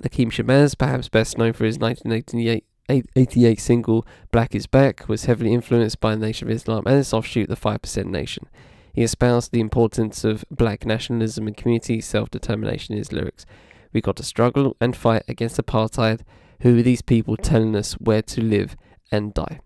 [0.00, 6.00] Lakim Shabazz, perhaps best known for his 1988 single Black is Back, was heavily influenced
[6.00, 8.46] by the Nation of Islam and its offshoot, the 5% Nation.
[8.92, 13.46] He espoused the importance of black nationalism and community self determination in his lyrics.
[13.92, 16.20] We got to struggle and fight against apartheid.
[16.60, 18.76] Who are these people telling us where to live
[19.10, 19.60] and die?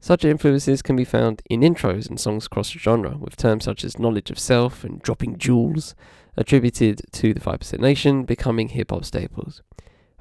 [0.00, 3.84] Such influences can be found in intros and songs across the genre, with terms such
[3.84, 5.94] as knowledge of self and dropping jewels
[6.36, 9.62] attributed to the 5% Nation becoming hip hop staples.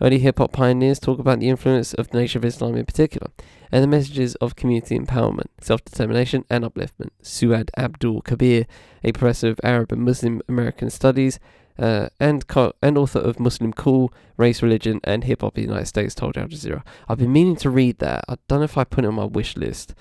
[0.02, 3.32] Early hip hop pioneers talk about the influence of the Nation of Islam in particular,
[3.72, 7.12] and the messages of community empowerment, self determination, and upliftment.
[7.22, 8.66] Suad Abdul Khabeer,
[9.04, 11.40] a professor of Arab and Muslim American studies,
[11.78, 15.70] uh, and co- and author of Muslim Cool, Race, Religion, and Hip Hop in the
[15.70, 16.84] United States, told Al Jazeera.
[17.08, 18.26] I've been meaning to read that.
[18.28, 19.94] I don't know if I put it on my wish list,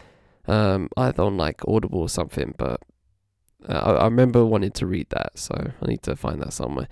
[0.49, 2.81] um, either on like Audible or something, but
[3.69, 6.89] uh, I, I remember wanting to read that, so I need to find that somewhere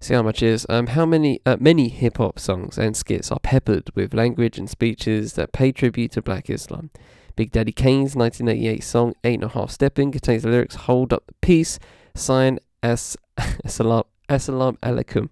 [0.00, 0.66] see how much is.
[0.68, 4.68] Um, how many uh, many hip hop songs and skits are peppered with language and
[4.68, 6.90] speeches that pay tribute to Black Islam.
[7.34, 11.34] Big Daddy Kane's 1988 song Ain't No Half Stepping contains the lyrics "Hold up the
[11.40, 11.78] peace,
[12.14, 15.28] sign as Assalam Assalamu alaikum."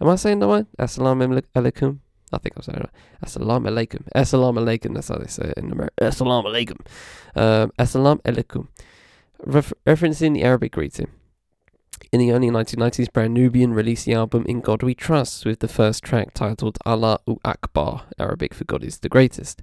[0.00, 0.66] Am I saying that right?
[0.78, 1.98] Assalamu alaikum.
[2.32, 3.24] I think I'm saying it right.
[3.24, 4.06] Assalamu alaikum.
[4.14, 4.94] Assalamu alaikum.
[4.94, 5.94] That's how they say it in America.
[6.02, 6.78] Assalamu alaikum.
[7.34, 8.68] Um, Assalamu alaikum.
[9.44, 11.10] Refer- referencing the Arabic greeting.
[12.10, 15.68] In the early 1990s, Brand Nubian released the album In God We Trust with the
[15.68, 19.62] first track titled Allahu Akbar, Arabic for God is the Greatest.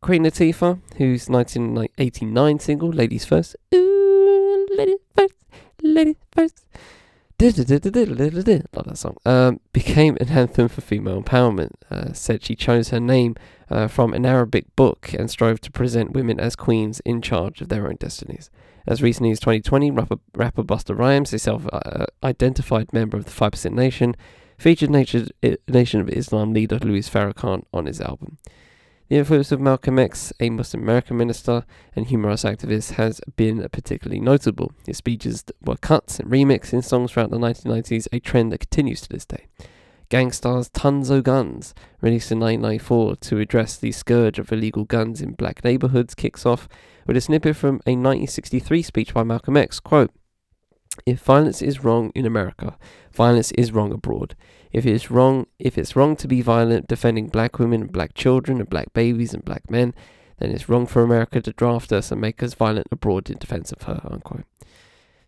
[0.00, 5.34] Queen Latifah, whose 1989 single, Ladies First, ooh, ladies first,
[5.80, 6.66] ladies first,
[8.72, 11.72] love that song, um, became an anthem for female empowerment.
[11.90, 13.36] Uh, said she chose her name
[13.72, 17.68] uh, from an Arabic book and strove to present women as queens in charge of
[17.68, 18.50] their own destinies.
[18.86, 23.30] As recently as 2020, rapper, rapper Busta Rhymes, a self uh, identified member of the
[23.30, 24.14] 5% Nation,
[24.58, 25.28] featured Nation,
[25.68, 28.38] Nation of Islam leader Louis Farrakhan on his album.
[29.08, 31.64] The influence of Malcolm X, a Muslim American minister
[31.94, 34.72] and human rights activist, has been particularly notable.
[34.86, 39.02] His speeches were cut and remixed in songs throughout the 1990s, a trend that continues
[39.02, 39.46] to this day.
[40.12, 45.22] Gang Starr's Tons O' Guns, released in 1994 to address the scourge of illegal guns
[45.22, 46.68] in black neighborhoods, kicks off
[47.06, 49.80] with a snippet from a 1963 speech by Malcolm X.
[49.80, 50.10] Quote,
[51.06, 52.76] if violence is wrong in America,
[53.10, 54.34] violence is wrong abroad.
[54.70, 58.12] If it is wrong, if it's wrong to be violent defending black women and black
[58.12, 59.94] children and black babies and black men,
[60.36, 63.72] then it's wrong for America to draft us and make us violent abroad in defense
[63.72, 64.02] of her.
[64.04, 64.44] Unquote.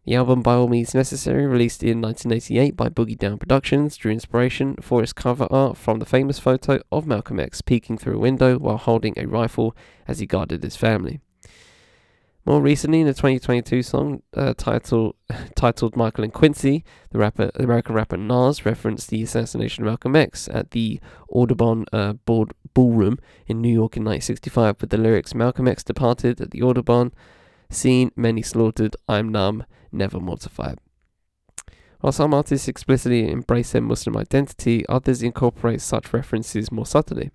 [0.07, 4.77] The album By All Means Necessary, released in 1988 by Boogie Down Productions, drew inspiration
[4.83, 8.59] for its cover art from the famous photo of Malcolm X peeking through a window
[8.59, 9.75] while holding a rifle
[10.07, 11.21] as he guarded his family.
[12.45, 15.17] More recently, in a 2022 song uh, titled
[15.57, 20.51] titled Michael and Quincy, the rapper, American rapper Nas referenced the assassination of Malcolm X
[20.53, 21.01] at the
[21.31, 26.43] Audubon uh, board, Ballroom in New York in 1965 with the lyrics Malcolm X departed
[26.43, 27.15] at the Audubon,
[27.71, 29.65] seen, many slaughtered, I'm numb,
[29.95, 30.79] never mortified.
[32.01, 37.31] While some artists explicitly embrace their Muslim identity, others incorporate such references more subtly,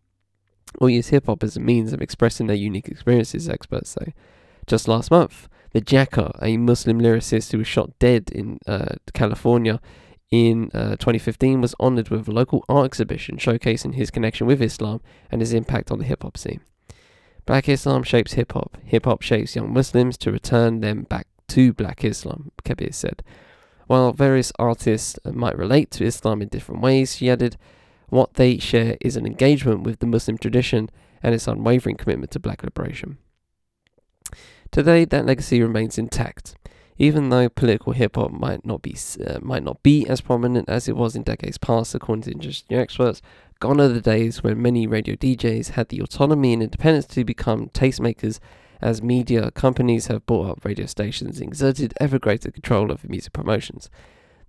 [0.80, 4.14] or use hip hop as a means of expressing their unique experiences, experts say.
[4.68, 9.80] Just last month, the Jacka, a Muslim lyricist who was shot dead in uh, California
[10.30, 15.02] in uh, 2015, was honored with a local art exhibition showcasing his connection with Islam
[15.32, 16.62] and his impact on the hip hop scene.
[17.48, 18.78] Black Islam shapes hip hop.
[18.86, 23.24] Hip hop shapes young Muslims to return them back to Black Islam, Khabeer said.
[23.88, 27.58] While various artists might relate to Islam in different ways, she added,
[28.10, 30.90] what they share is an engagement with the Muslim tradition
[31.22, 33.18] and its unwavering commitment to black liberation.
[34.72, 36.56] Today, that legacy remains intact,
[36.98, 38.96] even though political hip hop might not be
[39.26, 42.78] uh, might not be as prominent as it was in decades past, according to industry
[42.78, 43.22] experts.
[43.60, 47.70] Gone are the days when many radio DJs had the autonomy and independence to become
[47.70, 48.40] tastemakers
[48.82, 53.34] as media companies have bought up radio stations and exerted ever greater control over music
[53.34, 53.90] promotions.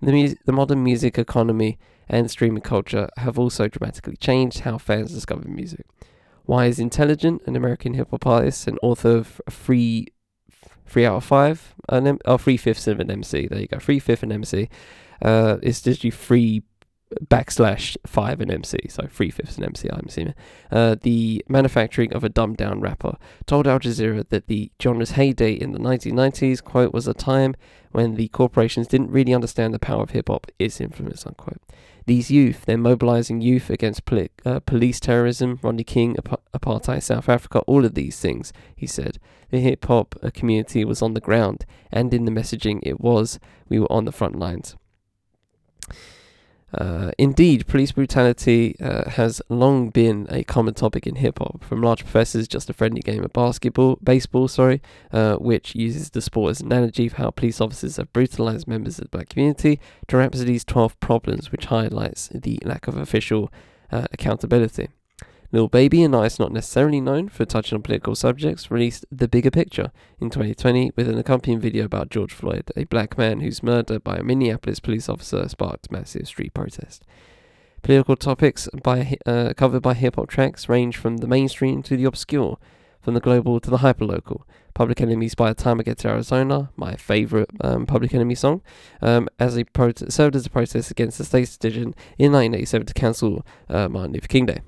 [0.01, 1.78] The, mu- the modern music economy
[2.09, 5.87] and streaming culture have also dramatically changed how fans discover music.
[6.47, 10.09] Wise Intelligent, an American hip hop artist and author of Free
[10.87, 13.47] Three out of five, an M- oh, three fifths of an MC.
[13.47, 14.68] There you go, three fifth an MC.
[15.22, 16.64] Uh, it's just three
[17.25, 20.35] backslash five an MC, so three fifths an MC, I'm assuming.
[20.71, 25.53] Uh, the manufacturing of a dumbed down rapper told Al Jazeera that the genre's heyday
[25.53, 27.57] in the 1990s, quote, was a time
[27.93, 31.61] when the corporations didn't really understand the power of hip hop, its influence, unquote.
[32.07, 37.29] These youth, they're mobilizing youth against poli- uh, police terrorism, Rodney King, ap- apartheid, South
[37.29, 39.19] Africa, all of these things, he said.
[39.51, 43.39] The hip hop uh, community was on the ground, and in the messaging it was,
[43.69, 44.77] we were on the front lines.
[46.73, 51.64] Uh, indeed, police brutality uh, has long been a common topic in hip hop.
[51.64, 54.81] From Large Professor's, just a friendly game of basketball, baseball, sorry,
[55.12, 58.99] uh, which uses the sport as an analogy for how police officers have brutalized members
[58.99, 63.53] of the black community, to Rapsody's 12 Problems, which highlights the lack of official
[63.91, 64.89] uh, accountability.
[65.53, 69.51] Lil Baby and Ice, not necessarily known for touching on political subjects, released The Bigger
[69.51, 69.90] Picture
[70.20, 74.18] in 2020 with an accompanying video about George Floyd, a black man whose murder by
[74.18, 77.05] a Minneapolis police officer sparked massive street protest.
[77.82, 82.05] Political topics by, uh, covered by hip hop tracks range from the mainstream to the
[82.05, 82.57] obscure,
[83.01, 84.42] from the global to the hyperlocal.
[84.74, 88.62] Public Enemy's by the Time I Get to Arizona, my favourite um, Public Enemy song,
[89.03, 89.64] um, as a
[90.09, 94.28] served as a protest against the state's decision in 1987 to cancel uh, Martin Luther
[94.28, 94.61] King Day.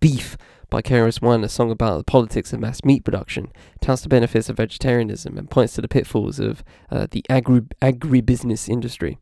[0.00, 0.36] Beef
[0.68, 4.56] by KRS-One, a song about the politics of mass meat production, touts the benefits of
[4.56, 9.18] vegetarianism and points to the pitfalls of uh, the agri agribusiness industry.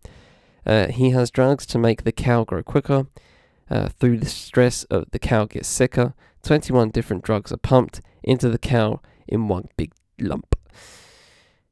[0.64, 3.06] Uh, he has drugs to make the cow grow quicker.
[3.70, 6.14] Uh, through the stress of the cow gets sicker.
[6.42, 10.54] 21 different drugs are pumped into the cow in one big lump.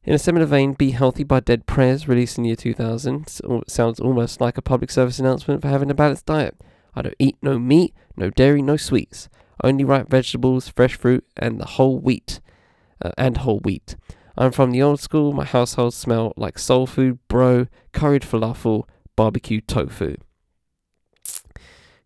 [0.04, 3.28] In a similar vein, Be Healthy by Dead Prez, released in the year 2000,
[3.68, 6.60] sounds almost like a public service announcement for having a balanced diet.
[6.94, 9.28] I don't eat no meat, no dairy, no sweets.
[9.62, 12.40] Only ripe vegetables, fresh fruit, and the whole wheat.
[13.04, 13.96] Uh, and whole wheat.
[14.36, 15.32] I'm from the old school.
[15.32, 18.84] My household smell like soul food, bro, curried falafel,
[19.16, 20.16] barbecue tofu.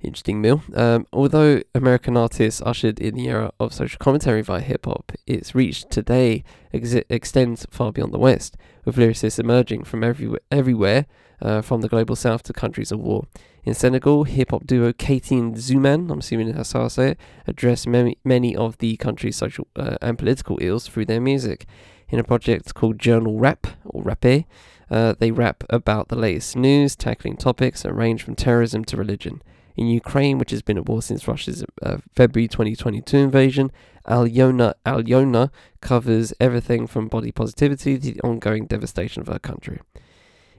[0.01, 0.63] Interesting meal.
[0.75, 5.55] Um, although American artists ushered in the era of social commentary via hip hop, its
[5.55, 11.07] reach today ex- extends far beyond the West, with lyricists emerging from everywhere, everywhere
[11.41, 13.25] uh, from the global south to countries of war.
[13.67, 17.19] In Senegal, hip hop duo Keyti and Xuman, I'm assuming that's how I say it,
[17.49, 21.67] address many, many of the country's social uh, and political ills through their music.
[22.09, 24.45] In a project called Journal Rap, or Rapé,
[24.89, 29.43] uh, they rap about the latest news, tackling topics that range from terrorism to religion.
[29.77, 33.73] In Ukraine, which has been at war since Russia's uh, February 2022 invasion,
[34.07, 35.51] Alyona Alyona
[35.81, 39.81] covers everything from body positivity to the ongoing devastation of her country.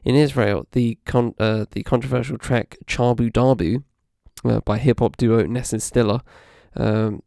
[0.08, 3.84] In Israel, the con- uh, the controversial track Chabu Dabu
[4.46, 6.22] uh, by hip hop duo Ness Stilla,
[6.78, 7.22] um,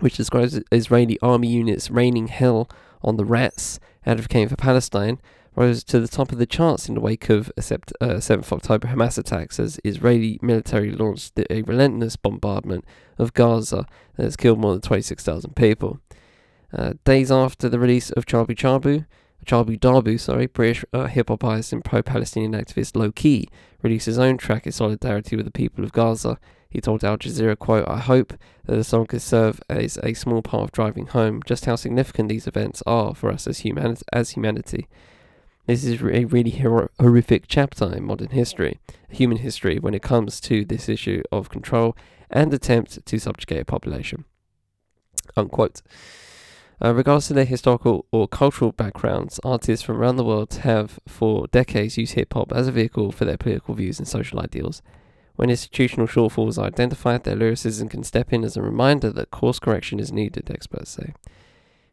[0.00, 2.68] which describes Israeli army units raining hell
[3.00, 5.22] on the rats advocating for Palestine,
[5.56, 8.88] rose to the top of the charts in the wake of sept- uh, 7th October
[8.88, 12.84] Hamas attacks as Israeli military launched a relentless bombardment
[13.16, 13.86] of Gaza
[14.18, 15.98] that has killed more than 26,000 people.
[16.74, 19.06] Uh, days after the release of Chabu Chabu,
[19.46, 23.48] Chabu Dabu, sorry, British uh, hip hop artist and pro Palestinian activist Lowkey
[23.82, 26.38] released his own track in solidarity with the people of Gaza.
[26.70, 28.32] He told Al Jazeera, quote, I hope
[28.64, 32.28] that the song could serve as a small part of driving home just how significant
[32.28, 34.88] these events are for us as, human- as humanity.
[35.66, 38.80] This is a really hor- horrific chapter in modern history,
[39.10, 41.96] human history, when it comes to this issue of control
[42.30, 44.24] and attempt to subjugate a population.
[45.36, 45.82] Unquote.
[46.84, 51.46] Uh, regardless of their historical or cultural backgrounds, artists from around the world have for
[51.48, 54.82] decades used hip hop as a vehicle for their political views and social ideals.
[55.36, 59.60] When institutional shortfalls are identified, their lyricism can step in as a reminder that course
[59.60, 61.14] correction is needed, experts say.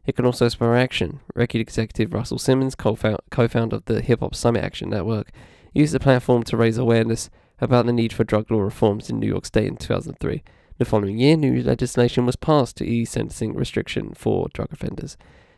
[0.08, 1.20] It can also spur action.
[1.36, 5.30] Record executive Russell Simmons, co founder of the Hip Hop Summit Action Network,
[5.72, 7.30] used the platform to raise awareness
[7.62, 10.42] about the need for drug law reforms in New York State in 2003
[10.80, 15.18] the following year, new legislation was passed to ease sentencing restriction for drug offenders.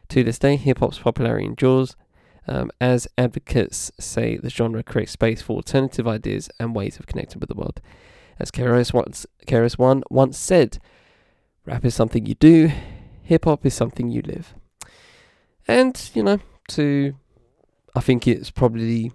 [0.10, 1.96] To this day, hip hop's popularity endures,
[2.48, 7.40] um, as advocates say the genre creates space for alternative ideas and ways of connecting
[7.40, 7.80] with the world.
[8.40, 8.52] As
[8.94, 10.80] once, KRS-One once said,
[11.68, 12.72] rap is something you do,
[13.22, 14.56] hip hop is something you live.
[15.68, 17.14] And, you know, to,
[17.96, 19.12] I think it's probably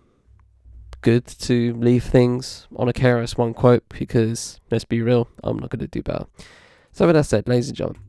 [1.06, 5.78] good to leave things on a KRS-One quote because let's be real, I'm not going
[5.78, 6.26] to do better.
[6.90, 8.02] So, with that said, ladies and gentlemen,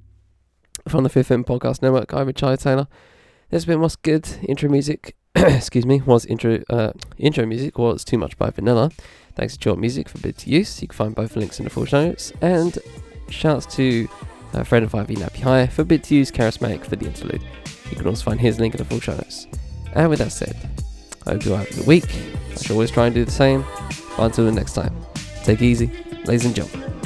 [0.87, 2.87] from the Fifth M Podcast Network, I'm Charlie Taylor.
[3.51, 4.27] This has been what's good.
[4.49, 8.89] Intro music, excuse me, was intro uh, intro music was Too Much by Vanilla.
[9.35, 10.81] Thanks to Jort Music for bid to use.
[10.81, 12.33] You can find both links in the full show notes.
[12.41, 12.79] And
[13.29, 14.07] shouts to
[14.53, 17.43] uh, Fred and 5e Nappy High for bid to use Charismatic for the interlude.
[17.91, 19.45] You can also find his link in the full show notes.
[19.93, 20.76] And with that said,
[21.27, 22.05] I hope you have a good week.
[22.51, 23.65] I should always try and do the same.
[24.15, 24.95] But until the next time,
[25.43, 25.91] take easy,
[26.25, 26.96] ladies and gentlemen.